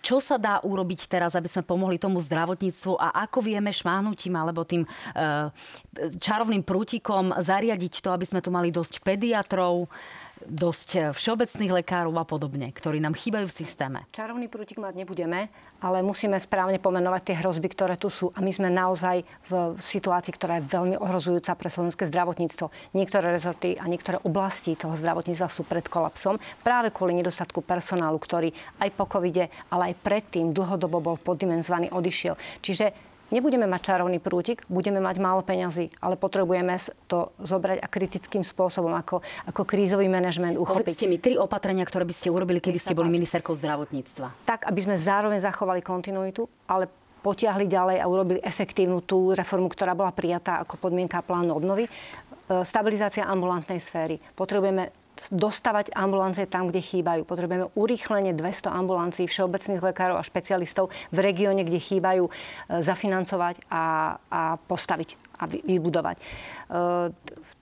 [0.04, 4.68] čo sa dá urobiť teraz, aby sme pomohli tomu zdravotníctvu a ako vieme šmáhnutím alebo
[4.68, 4.88] tým e,
[6.20, 9.86] čarovným prútikom zariadiť to, aby sme tu mali dosť pediatrov,
[10.40, 13.98] dosť všeobecných lekárov a podobne, ktorí nám chýbajú v systéme?
[14.08, 15.52] Čarovný prútik mať nebudeme,
[15.84, 18.32] ale musíme správne pomenovať tie hrozby, ktoré tu sú.
[18.32, 19.20] A my sme naozaj
[19.52, 22.72] v situácii, ktorá je veľmi ohrozujúca pre slovenské zdravotníctvo.
[22.96, 28.48] Niektoré rezorty a niektoré oblasti toho zdravotníctva sú pred kolapsom práve kvôli nedostatku personálu, ktorý
[28.80, 32.40] aj po covide, ale aj predtým dlhodobo bol poddimenzovaný, odišiel.
[32.64, 36.76] Čiže nebudeme mať čarovný prútik, budeme mať málo peňazí, ale potrebujeme
[37.08, 40.86] to zobrať a kritickým spôsobom, ako, ako krízový manažment uchopiť.
[40.86, 44.46] Povedzte mi tri opatrenia, ktoré by ste urobili, keby ste boli ministerkou zdravotníctva.
[44.46, 49.92] Tak, aby sme zároveň zachovali kontinuitu, ale potiahli ďalej a urobili efektívnu tú reformu, ktorá
[49.92, 51.84] bola prijatá ako podmienka plánu obnovy.
[51.86, 51.90] E,
[52.66, 54.18] stabilizácia ambulantnej sféry.
[54.34, 57.28] Potrebujeme dostavať ambulancie tam, kde chýbajú.
[57.28, 62.32] Potrebujeme urýchlenie 200 ambulancií všeobecných lekárov a špecialistov v regióne, kde chýbajú, e,
[62.80, 66.16] zafinancovať a, a postaviť a vybudovať.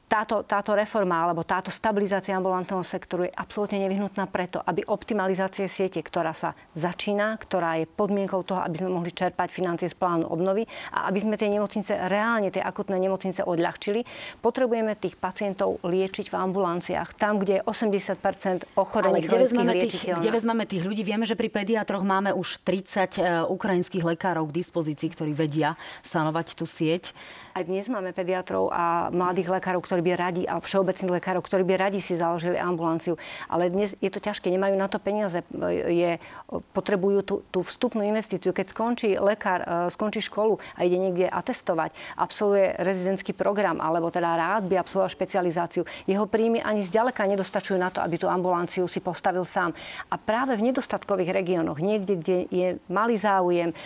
[0.09, 6.01] Táto, táto reforma alebo táto stabilizácia ambulantného sektoru je absolútne nevyhnutná preto, aby optimalizácie siete,
[6.01, 10.65] ktorá sa začína, ktorá je podmienkou toho, aby sme mohli čerpať financie z plánu obnovy
[10.97, 14.09] a aby sme tie nemocnice, reálne tie akutné nemocnice odľahčili,
[14.41, 20.31] potrebujeme tých pacientov liečiť v ambulanciách, tam, kde je 80 ochorení kde vezmeme, tých, kde
[20.33, 21.05] vezmeme tých ľudí?
[21.05, 26.57] Vieme, že pri pediatroch máme už 30 e, ukrajinských lekárov k dispozícii, ktorí vedia sanovať
[26.57, 27.13] tú sieť.
[27.53, 31.75] Aj dnes máme pediatrov a mladých lekárov, ktorí by radi, a všeobecných lekárov, ktorí by
[31.77, 33.19] radi si založili ambulanciu.
[33.49, 35.41] Ale dnes je to ťažké, nemajú na to peniaze.
[35.89, 36.21] Je,
[36.73, 38.57] potrebujú tú, tú vstupnú investíciu.
[38.57, 44.37] Keď skončí lekár, e, skončí školu a ide niekde atestovať, absolvuje rezidentský program, alebo teda
[44.37, 49.03] rád by absolvoval špecializáciu, jeho príjmy ani zďaleka nedostačujú na to, aby tú ambulanciu si
[49.03, 49.77] postavil sám.
[50.09, 53.77] A práve v nedostatkových regiónoch, niekde, kde je malý záujem, e,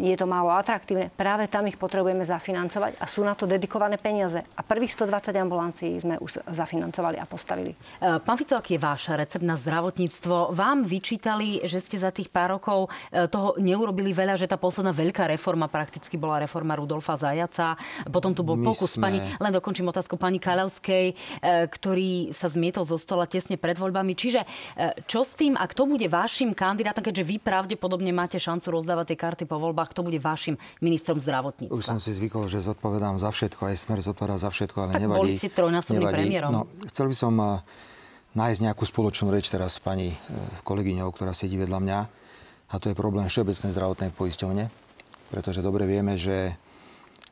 [0.00, 4.44] je to málo atraktívne, práve tam ich potrebujeme zafinancovať a sú na to dedikované peniaze.
[4.56, 5.51] A prvých 120 ambulancií
[6.00, 7.76] sme už zafinancovali a postavili.
[8.00, 10.56] E, pán Fico, aký je váš recept na zdravotníctvo?
[10.56, 14.94] Vám vyčítali, že ste za tých pár rokov e, toho neurobili veľa, že tá posledná
[14.94, 17.76] veľká reforma prakticky bola reforma Rudolfa Zajaca.
[18.08, 19.02] Potom tu bol My pokus sme...
[19.08, 21.14] pani, len dokončím otázku pani Kalavskej, e,
[21.68, 24.14] ktorý sa zmietol zo stola tesne pred voľbami.
[24.16, 24.44] Čiže
[25.08, 29.18] čo s tým a kto bude vašim kandidátom, keďže vy pravdepodobne máte šancu rozdávať tie
[29.18, 31.74] karty po voľbách, kto bude vašim ministrom zdravotníctva?
[31.74, 34.90] Už som si zvykol, že zodpovedám zodpovedám za všetko, aj smer zodpovedá za všetko, ale
[34.92, 35.32] tak nevadí.
[35.42, 36.50] Ste trojnásobným premiérom.
[36.54, 37.58] No, chcel by som uh,
[38.38, 40.16] nájsť nejakú spoločnú reč teraz s pani uh,
[40.62, 41.98] kolegyňou, ktorá sedí vedľa mňa.
[42.70, 44.70] A to je problém Všeobecnej zdravotnej poisťovne.
[45.34, 46.54] Pretože dobre vieme, že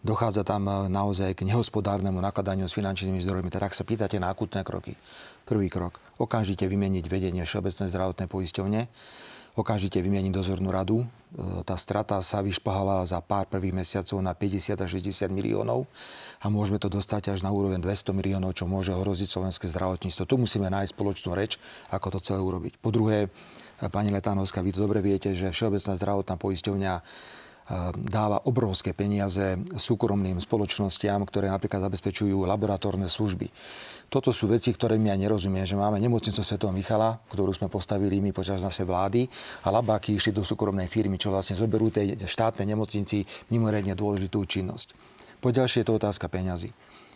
[0.03, 3.47] dochádza tam uh, naozaj k nehospodárnemu nakladaniu s finančnými zdrojmi.
[3.47, 4.99] Teda ak sa pýtate na akutné kroky,
[5.47, 8.91] prvý krok, okamžite vymeniť vedenie Všeobecnej zdravotnej poisťovne
[9.59, 11.03] okamžite vymieniť dozornú radu.
[11.67, 15.91] Tá strata sa vyšpahala za pár prvých mesiacov na 50 až 60 miliónov
[16.41, 20.25] a môžeme to dostať až na úroveň 200 miliónov, čo môže ohroziť slovenské zdravotníctvo.
[20.25, 21.61] Tu musíme nájsť spoločnú reč,
[21.93, 22.81] ako to celé urobiť.
[22.81, 23.29] Po druhé,
[23.93, 27.03] pani Letánovská, vy to dobre viete, že Všeobecná zdravotná poisťovňa e,
[28.09, 33.53] dáva obrovské peniaze súkromným spoločnostiam, ktoré napríklad zabezpečujú laboratórne služby.
[34.09, 36.57] Toto sú veci, ktoré mi ja nerozumiem, že máme nemocnicu Sv.
[36.73, 39.29] Michala, ktorú sme postavili my počas našej vlády
[39.63, 43.23] a labáky išli do súkromnej firmy, čo vlastne zoberú tej štátnej nemocnici
[43.53, 45.10] mimoriadne dôležitú činnosť.
[45.41, 46.69] Po ďalšie je to otázka peňazí.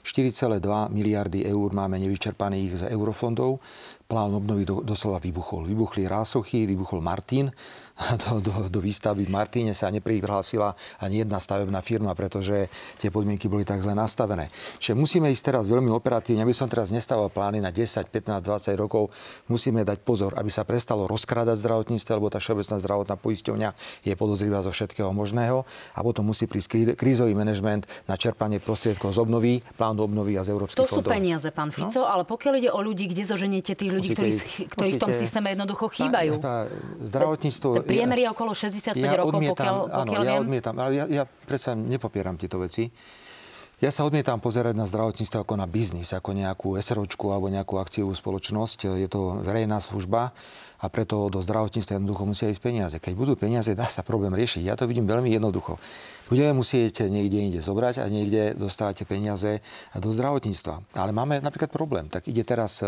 [0.04, 0.60] 4,2
[0.92, 3.56] miliardy eur máme nevyčerpaných z eurofondov.
[4.04, 5.64] Plán obnovy do, doslova vybuchol.
[5.64, 7.48] Vybuchli Rásochy, vybuchol Martin
[8.26, 12.66] do, do, do výstavy v Martíne sa neprihlásila ani jedna stavebná firma, pretože
[12.98, 14.50] tie podmienky boli tak zle nastavené.
[14.82, 18.74] Čiže musíme ísť teraz veľmi operatívne, aby som teraz nestával plány na 10, 15, 20
[18.74, 19.14] rokov.
[19.46, 23.70] Musíme dať pozor, aby sa prestalo rozkrádať zdravotníctvo, lebo tá všeobecná zdravotná poisťovňa
[24.02, 25.62] je podozrivá zo všetkého možného
[25.94, 30.50] a potom musí prísť krízový manažment na čerpanie prostriedkov z obnovy, plánu obnovy a z
[30.50, 31.06] európskych fondov.
[31.06, 31.76] To sú peniaze, pán no?
[31.78, 32.10] Fico, no?
[32.10, 34.32] ale pokiaľ ide o ľudí, kde zoženiete tých ľudí, musíte, ktorí,
[34.66, 36.42] ktorí musíte, v tom systéme jednoducho chýbajú?
[37.04, 40.28] zdravotníctvo Priemer je okolo 65 ja rokov, odmietam, pokiaľ, pokiaľ áno, viem.
[40.28, 42.88] ja odmietam, ale ja, ja predsa nepopieram tieto veci.
[43.82, 48.14] Ja sa odmietam pozerať na zdravotníctvo ako na biznis, ako nejakú SROčku alebo nejakú akciovú
[48.14, 48.96] spoločnosť.
[48.96, 50.30] Je to verejná služba
[50.78, 52.96] a preto do zdravotníctva jednoducho musia ísť peniaze.
[53.02, 54.62] Keď budú peniaze, dá sa problém riešiť.
[54.64, 55.76] Ja to vidím veľmi jednoducho.
[56.30, 59.58] Budeme musieť niekde inde zobrať a niekde dostávate peniaze
[59.92, 60.94] do zdravotníctva.
[60.94, 62.06] Ale máme napríklad problém.
[62.06, 62.78] Tak ide teraz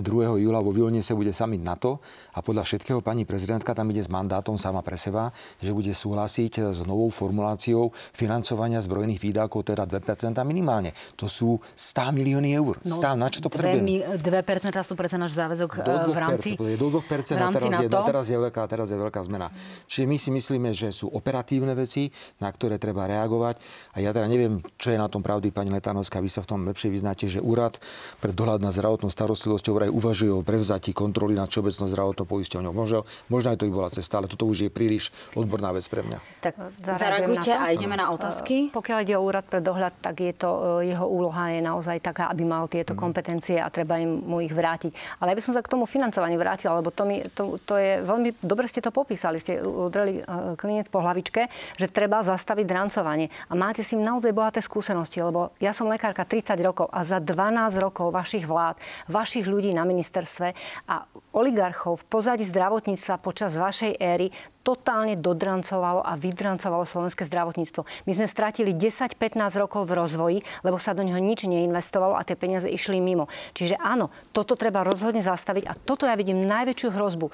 [0.00, 0.40] 2.
[0.40, 2.00] júla vo Vilne sa bude summit NATO
[2.32, 5.28] a podľa všetkého pani prezidentka tam ide s mandátom sama pre seba,
[5.60, 10.96] že bude súhlasiť s novou formuláciou financovania zbrojných výdavkov, teda 2% minimálne.
[11.20, 12.80] To sú 100 milióny eur.
[12.80, 14.16] No, 100, na čo to potrebujeme?
[14.16, 17.76] 2% sú predsa náš záväzok do 2%, eh, v rámci je Do 2% a teraz,
[17.76, 19.52] je, teraz, je veľká, teraz je veľká zmena.
[19.90, 22.08] Čiže my si myslíme, že sú operatívne veci,
[22.40, 23.60] na ktoré treba reagovať.
[23.92, 26.60] A ja teda neviem, čo je na tom pravdy, pani Letanovská, vy sa v tom
[26.64, 27.76] lepšie vyznáte, že úrad
[28.24, 32.70] pre dohľad na zdravotnou starostlivosťou ktoré uvažujú o prevzatí kontroly nad všeobecnou zdravotnou poisťovňou.
[32.70, 36.06] Možno, možno aj to by bola cesta, ale toto už je príliš odborná vec pre
[36.06, 36.22] mňa.
[36.38, 38.70] Tak zareagujte a ideme na otázky.
[38.70, 42.46] Pokiaľ ide o úrad pre dohľad, tak je to, jeho úloha je naozaj taká, aby
[42.46, 45.18] mal tieto kompetencie a treba im mu ich vrátiť.
[45.18, 48.06] Ale ja by som sa k tomu financovaniu vrátila, lebo to, mi, to, to je
[48.06, 50.22] veľmi dobre ste to popísali, ste udreli
[50.62, 53.26] klinec po hlavičke, že treba zastaviť drancovanie.
[53.50, 57.18] A máte s tým naozaj bohaté skúsenosti, lebo ja som lekárka 30 rokov a za
[57.18, 58.78] 12 rokov vašich vlád,
[59.10, 60.54] vašich ľudí na ministerstve
[60.88, 64.28] a oligarchov v pozadí zdravotníctva počas vašej éry
[64.62, 67.82] totálne dodrancovalo a vydrancovalo slovenské zdravotníctvo.
[68.06, 72.38] My sme stratili 10-15 rokov v rozvoji, lebo sa do neho nič neinvestovalo a tie
[72.38, 73.26] peniaze išli mimo.
[73.58, 77.26] Čiže áno, toto treba rozhodne zastaviť a toto ja vidím najväčšiu hrozbu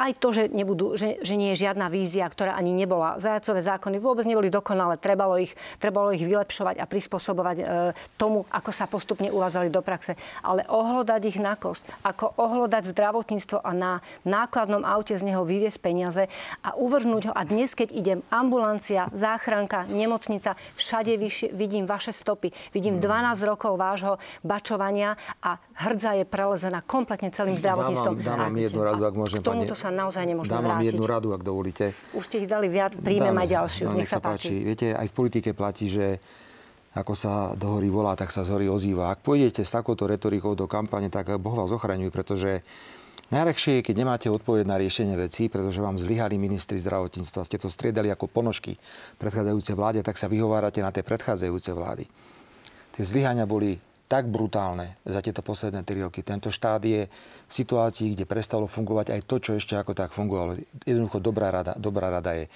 [0.00, 3.20] aj to, že, nebudú, že, že nie je žiadna vízia, ktorá ani nebola.
[3.20, 4.96] Zajacové zákony vôbec neboli dokonalé.
[4.96, 7.64] Trebalo ich, trebalo ich vylepšovať a prispôsobovať e,
[8.16, 10.16] tomu, ako sa postupne uvádzali do praxe.
[10.40, 13.92] Ale ohlodať ich na kosť, ako ohlodať zdravotníctvo a na
[14.24, 16.24] nákladnom aute z neho vyviesť peniaze
[16.64, 17.32] a uvrhnúť ho.
[17.36, 22.54] A dnes, keď idem ambulancia, záchranka, nemocnica, všade vyši, vidím vaše stopy.
[22.72, 28.14] Vidím 12 rokov vášho bačovania a hrdza je prelezená kompletne celým zdravotníctvom.
[28.24, 31.42] Dám, dám jednu radu, ak môžem, pani, sa naozaj nemôžeme Dám vám jednu radu, ak
[31.42, 31.92] dovolíte.
[32.14, 33.84] Už ste ich dali viac, príjmem aj ďalšiu.
[33.86, 34.50] No, nech, nech sa páči.
[34.50, 34.66] páči.
[34.66, 36.18] Viete, aj v politike platí, že
[36.90, 39.14] ako sa do hory volá, tak sa z hory ozýva.
[39.14, 42.66] Ak pôjdete s takouto retorikou do kampane, tak Boh vás ochraňuje, pretože
[43.30, 47.70] Najľahšie je, keď nemáte odpoveď na riešenie vecí, pretože vám zlyhali ministri zdravotníctva, ste to
[47.70, 48.74] striedali ako ponožky
[49.22, 52.10] predchádzajúcej vláde, tak sa vyhovárate na tie predchádzajúce vlády.
[52.90, 53.78] Tie zlyhania boli
[54.10, 56.26] tak brutálne za tieto posledné 3 roky.
[56.26, 60.58] Tento štát je v situácii, kde prestalo fungovať aj to, čo ešte ako tak fungovalo.
[60.82, 62.50] Jednoducho dobrá rada, dobrá rada je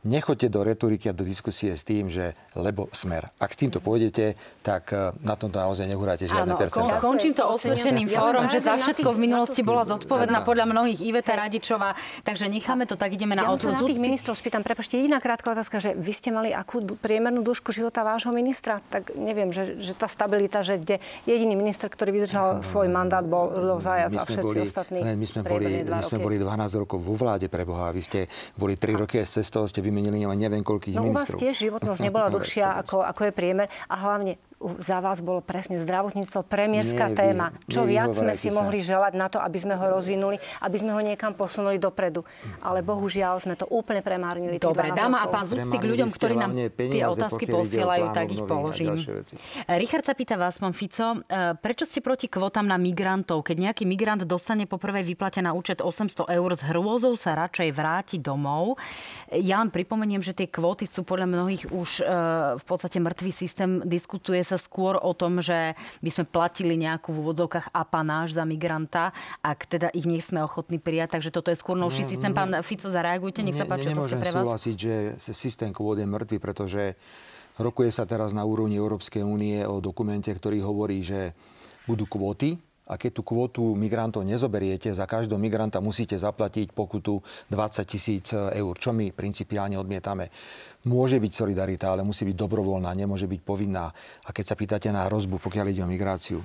[0.00, 3.28] nechoďte do retoriky a do diskusie s tým, že lebo smer.
[3.36, 4.32] Ak s týmto pôjdete,
[4.64, 6.96] tak e, na tomto naozaj nehuráte žiadne percentá.
[6.98, 11.36] Kon, končím to osvedčeným fórom, že za všetko v minulosti bola zodpovedná podľa mnohých Iveta
[11.36, 11.92] Radičová,
[12.24, 13.84] takže necháme to tak, ideme na ja otvoru.
[13.84, 17.68] Ja tých ministrov spýtam, prepašte, jediná krátka otázka, že vy ste mali akú priemernú dĺžku
[17.68, 20.96] života vášho ministra, tak neviem, že, že tá stabilita, že kde
[21.28, 24.98] jediný minister, ktorý vydržal svoj mandát, bol Rudolf Zajac a všetci boli, ostatní.
[25.04, 28.20] my sme, boli, my sme boli 12 rokov vo vláde pre Boha, vy ste
[28.56, 31.26] boli 3 roky z cestou, ste vymenili neviem koľkých no, ministrov.
[31.26, 33.66] u vás tiež životnosť nebola dlhšia, ako, ako je priemer.
[33.90, 37.46] A hlavne za vás bolo presne zdravotníctvo premiérska nie, téma.
[37.64, 38.60] Čo nie, viac sme si sa.
[38.60, 42.28] mohli želať na to, aby sme ho rozvinuli, aby sme ho niekam posunuli dopredu.
[42.60, 44.60] Ale bohužiaľ sme to úplne premárnili.
[44.60, 49.00] Dobre, dáma a pán Zúcti k ľuďom, ktorí nám tie otázky posielajú, tak ich položím.
[49.80, 53.40] Richard sa pýta vás, pán Fico, e, prečo ste proti kvotám na migrantov?
[53.40, 57.68] Keď nejaký migrant dostane po prvej výplate na účet 800 eur, s hrôzou sa radšej
[57.72, 58.76] vráti domov.
[59.32, 62.12] Ja len pripomeniem, že tie kvóty sú podľa mnohých už e,
[62.60, 63.80] v podstate mŕtvý systém.
[63.88, 69.14] Diskutuje sa skôr o tom, že by sme platili nejakú v úvodzovkách apanáž za migranta,
[69.40, 71.18] ak teda ich nie sme ochotní prijať.
[71.18, 72.32] Takže toto je skôr novší no, systém.
[72.34, 74.42] Pán Fico, zareagujte, nech sa páči, ne, Nemôžem pre vás.
[74.42, 76.98] súhlasiť, že systém kvót je mŕtvy, pretože
[77.60, 81.36] rokuje sa teraz na úrovni Európskej únie o dokumente, ktorý hovorí, že
[81.86, 87.86] budú kvóty a keď tú kvotu migrantov nezoberiete, za každého migranta musíte zaplatiť pokutu 20
[87.86, 90.26] tisíc eur, čo my principiálne odmietame.
[90.90, 93.86] Môže byť solidarita, ale musí byť dobrovoľná, nemôže byť povinná.
[94.26, 96.42] A keď sa pýtate na rozbu, pokiaľ ide o migráciu.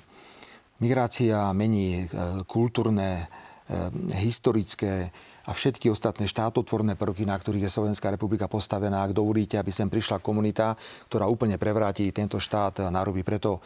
[0.77, 3.25] Migrácia mení e, kultúrne,
[3.65, 3.89] e,
[4.21, 5.09] historické
[5.45, 9.05] a všetky ostatné štátotvorné prvky, na ktorých je Slovenská republika postavená.
[9.05, 10.73] Ak dovolíte, aby sem prišla komunita,
[11.05, 13.21] ktorá úplne prevráti tento štát na ruby.
[13.21, 13.61] Preto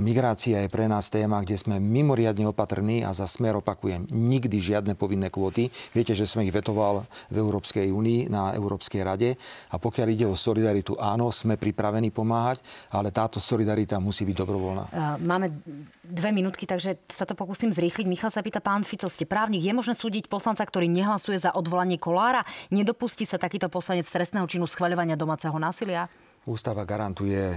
[0.00, 4.96] Migrácia je pre nás téma, kde sme mimoriadne opatrní a za smer opakujem, nikdy žiadne
[4.96, 5.68] povinné kvóty.
[5.92, 9.36] Viete, že sme ich vetoval v Európskej únii na Európskej rade
[9.68, 12.64] a pokiaľ ide o solidaritu, áno, sme pripravení pomáhať,
[12.96, 14.84] ale táto solidarita musí byť dobrovoľná.
[15.20, 15.52] Máme
[16.00, 18.08] dve minútky, takže sa to pokúsim zrýchliť.
[18.08, 22.00] Michal sa pýta, pán Fico, ste právnik, je možné súdiť poslanca, ktorý nehlasuje za odvolanie
[22.00, 22.42] Kolára?
[22.72, 26.08] Nedopustí sa takýto poslanec trestného činu schvaľovania domáceho násilia?
[26.50, 27.56] Ústava garantuje e,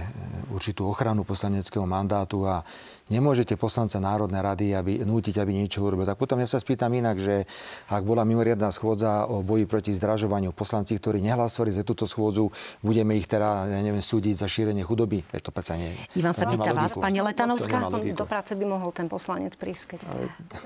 [0.54, 2.62] určitú ochranu poslaneckého mandátu a
[3.10, 6.06] nemôžete poslanca Národnej rady aby, nútiť, aby niečo urobil.
[6.06, 7.42] Tak potom ja sa spýtam inak, že
[7.90, 12.54] ak bola mimoriadná schôdza o boji proti zdražovaniu, poslanci, ktorí nehlasovali za túto schôdzu,
[12.86, 15.26] budeme ich teda, ja neviem, súdiť za šírenie chudoby.
[15.26, 15.90] Je to predsa nie.
[16.14, 17.90] Ivan sa pýta vás, pani Letanovská.
[18.14, 19.98] Do práce by mohol ten poslanec prísť.
[19.98, 20.00] Keď...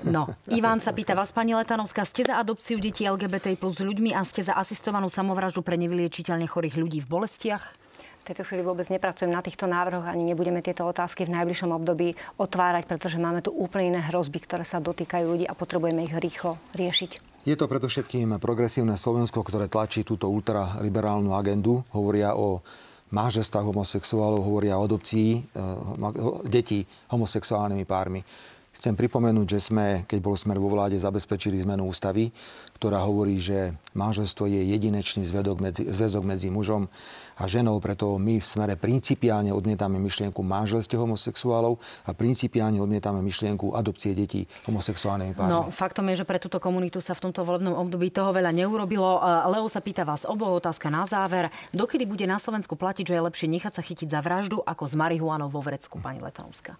[0.05, 4.21] No, Ivan sa pýta vás, pani Letanovská, ste za adopciu detí LGBT plus ľuďmi a
[4.21, 7.88] ste za asistovanú samovraždu pre nevyliečiteľne chorých ľudí v bolestiach?
[8.29, 12.85] Tejto chvíli vôbec nepracujem na týchto návrhoch, ani nebudeme tieto otázky v najbližšom období otvárať,
[12.85, 17.41] pretože máme tu úplne iné hrozby, ktoré sa dotýkajú ľudí a potrebujeme ich rýchlo riešiť.
[17.49, 21.81] Je to predovšetkým progresívne Slovensko, ktoré tlačí túto ultraliberálnu agendu.
[21.89, 22.61] Hovoria o
[23.09, 25.39] manželstvách homosexuálov, hovoria o adopcii e,
[26.45, 28.21] detí homosexuálnymi pármi.
[28.69, 32.29] Chcem pripomenúť, že sme, keď bol smer vo vláde, zabezpečili zmenu ústavy,
[32.79, 36.87] ktorá hovorí, že manželstvo je jedinečný zväzok medzi, zväzok medzi mužom
[37.39, 43.71] a ženou, preto my v smere principiálne odmietame myšlienku manželstve homosexuálov a principiálne odmietame myšlienku
[43.71, 45.51] adopcie detí homosexuálnymi pármi.
[45.51, 49.23] No, faktom je, že pre túto komunitu sa v tomto volebnom období toho veľa neurobilo.
[49.47, 51.47] Leo sa pýta vás oboch otázka na záver.
[51.71, 54.99] Dokedy bude na Slovensku platiť, že je lepšie nechať sa chytiť za vraždu ako z
[54.99, 56.75] marihuanou vo vrecku, pani Letanovská?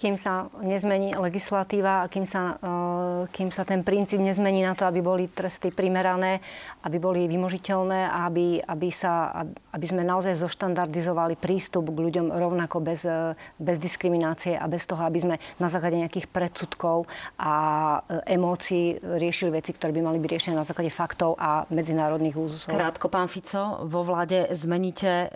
[0.00, 4.88] Kým sa nezmení legislatíva a kým sa, eh, kým sa ten princíp nezmení na to,
[4.88, 6.40] aby boli tresty primerané,
[6.88, 9.44] aby boli vymožiteľné a aby, aby, sa,
[9.76, 15.04] aby sme naozaj zoštandardizovali prístup k ľuďom rovnako bez, eh, bez diskriminácie a bez toho,
[15.04, 17.04] aby sme na základe nejakých predsudkov
[17.36, 17.52] a
[18.00, 22.72] eh, emócií riešili veci, ktoré by mali byť riešené na základe faktov a medzinárodných úzusov.
[22.72, 25.28] Krátko, pán Fico, vo vláde zmeníte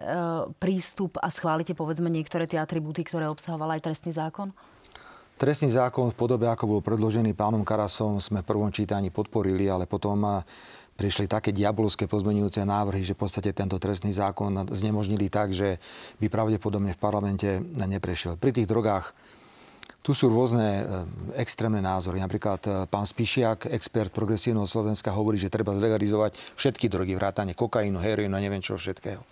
[0.56, 4.53] prístup a schválite povedzme niektoré tie atribúty, ktoré obsahoval aj trestný zákon?
[5.34, 9.82] Trestný zákon v podobe, ako bol predložený pánom Karasom, sme v prvom čítaní podporili, ale
[9.82, 10.22] potom
[10.94, 15.82] prišli také diabolské pozmenujúce návrhy, že v podstate tento trestný zákon znemožnili tak, že
[16.22, 18.38] by pravdepodobne v parlamente neprešiel.
[18.38, 19.10] Pri tých drogách
[20.04, 20.82] tu sú rôzne e,
[21.40, 22.20] extrémne názory.
[22.20, 27.98] Napríklad e, pán Spišiak, expert progresívneho Slovenska, hovorí, že treba zlegalizovať všetky drogy, vrátane kokainu,
[27.98, 29.24] heroínu a neviem čo všetkého.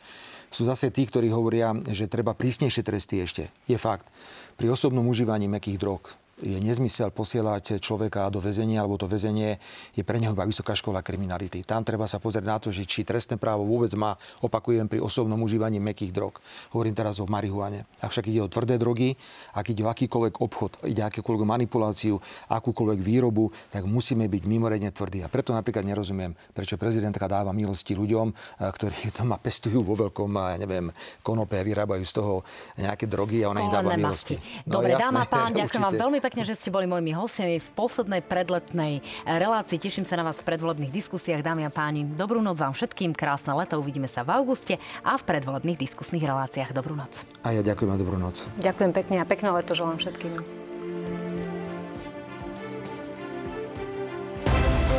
[0.49, 3.53] Sú zase tí, ktorí hovoria, že treba prísnejšie tresty ešte.
[3.69, 4.09] Je fakt
[4.57, 9.63] pri osobnom užívaní mekých drog je nezmysel posielať človeka do väzenia, alebo to väzenie
[9.95, 11.63] je pre neho iba vysoká škola kriminality.
[11.63, 15.39] Tam treba sa pozrieť na to, že či trestné právo vôbec má, opakujem, pri osobnom
[15.41, 16.43] užívaní mekých drog.
[16.75, 17.87] Hovorím teraz o marihuane.
[18.03, 19.15] Ak však ide o tvrdé drogy,
[19.55, 22.19] ak ide o akýkoľvek obchod, ide o akúkoľvek manipuláciu,
[22.51, 25.23] akúkoľvek výrobu, tak musíme byť mimoriadne tvrdí.
[25.23, 30.31] A preto napríklad nerozumiem, prečo prezidentka dáva milosti ľuďom, eh, ktorí doma pestujú vo veľkom,
[30.35, 30.91] ja neviem,
[31.23, 32.35] konope, vyrábajú z toho
[32.81, 34.35] nejaké drogy a ona im dáva milosti.
[34.67, 38.25] No, Dobre, dáma pán, ďakujem vám veľmi pekne, že ste boli mojimi hostiami v poslednej
[38.25, 39.77] predletnej relácii.
[39.77, 42.09] Teším sa na vás v predvolebných diskusiách, dámy a páni.
[42.09, 46.73] Dobrú noc vám všetkým, krásne leto, uvidíme sa v auguste a v predvolebných diskusných reláciách.
[46.73, 47.21] Dobrú noc.
[47.45, 48.49] A ja ďakujem a dobrú noc.
[48.65, 50.72] Ďakujem pekne a pekné leto želám všetkým.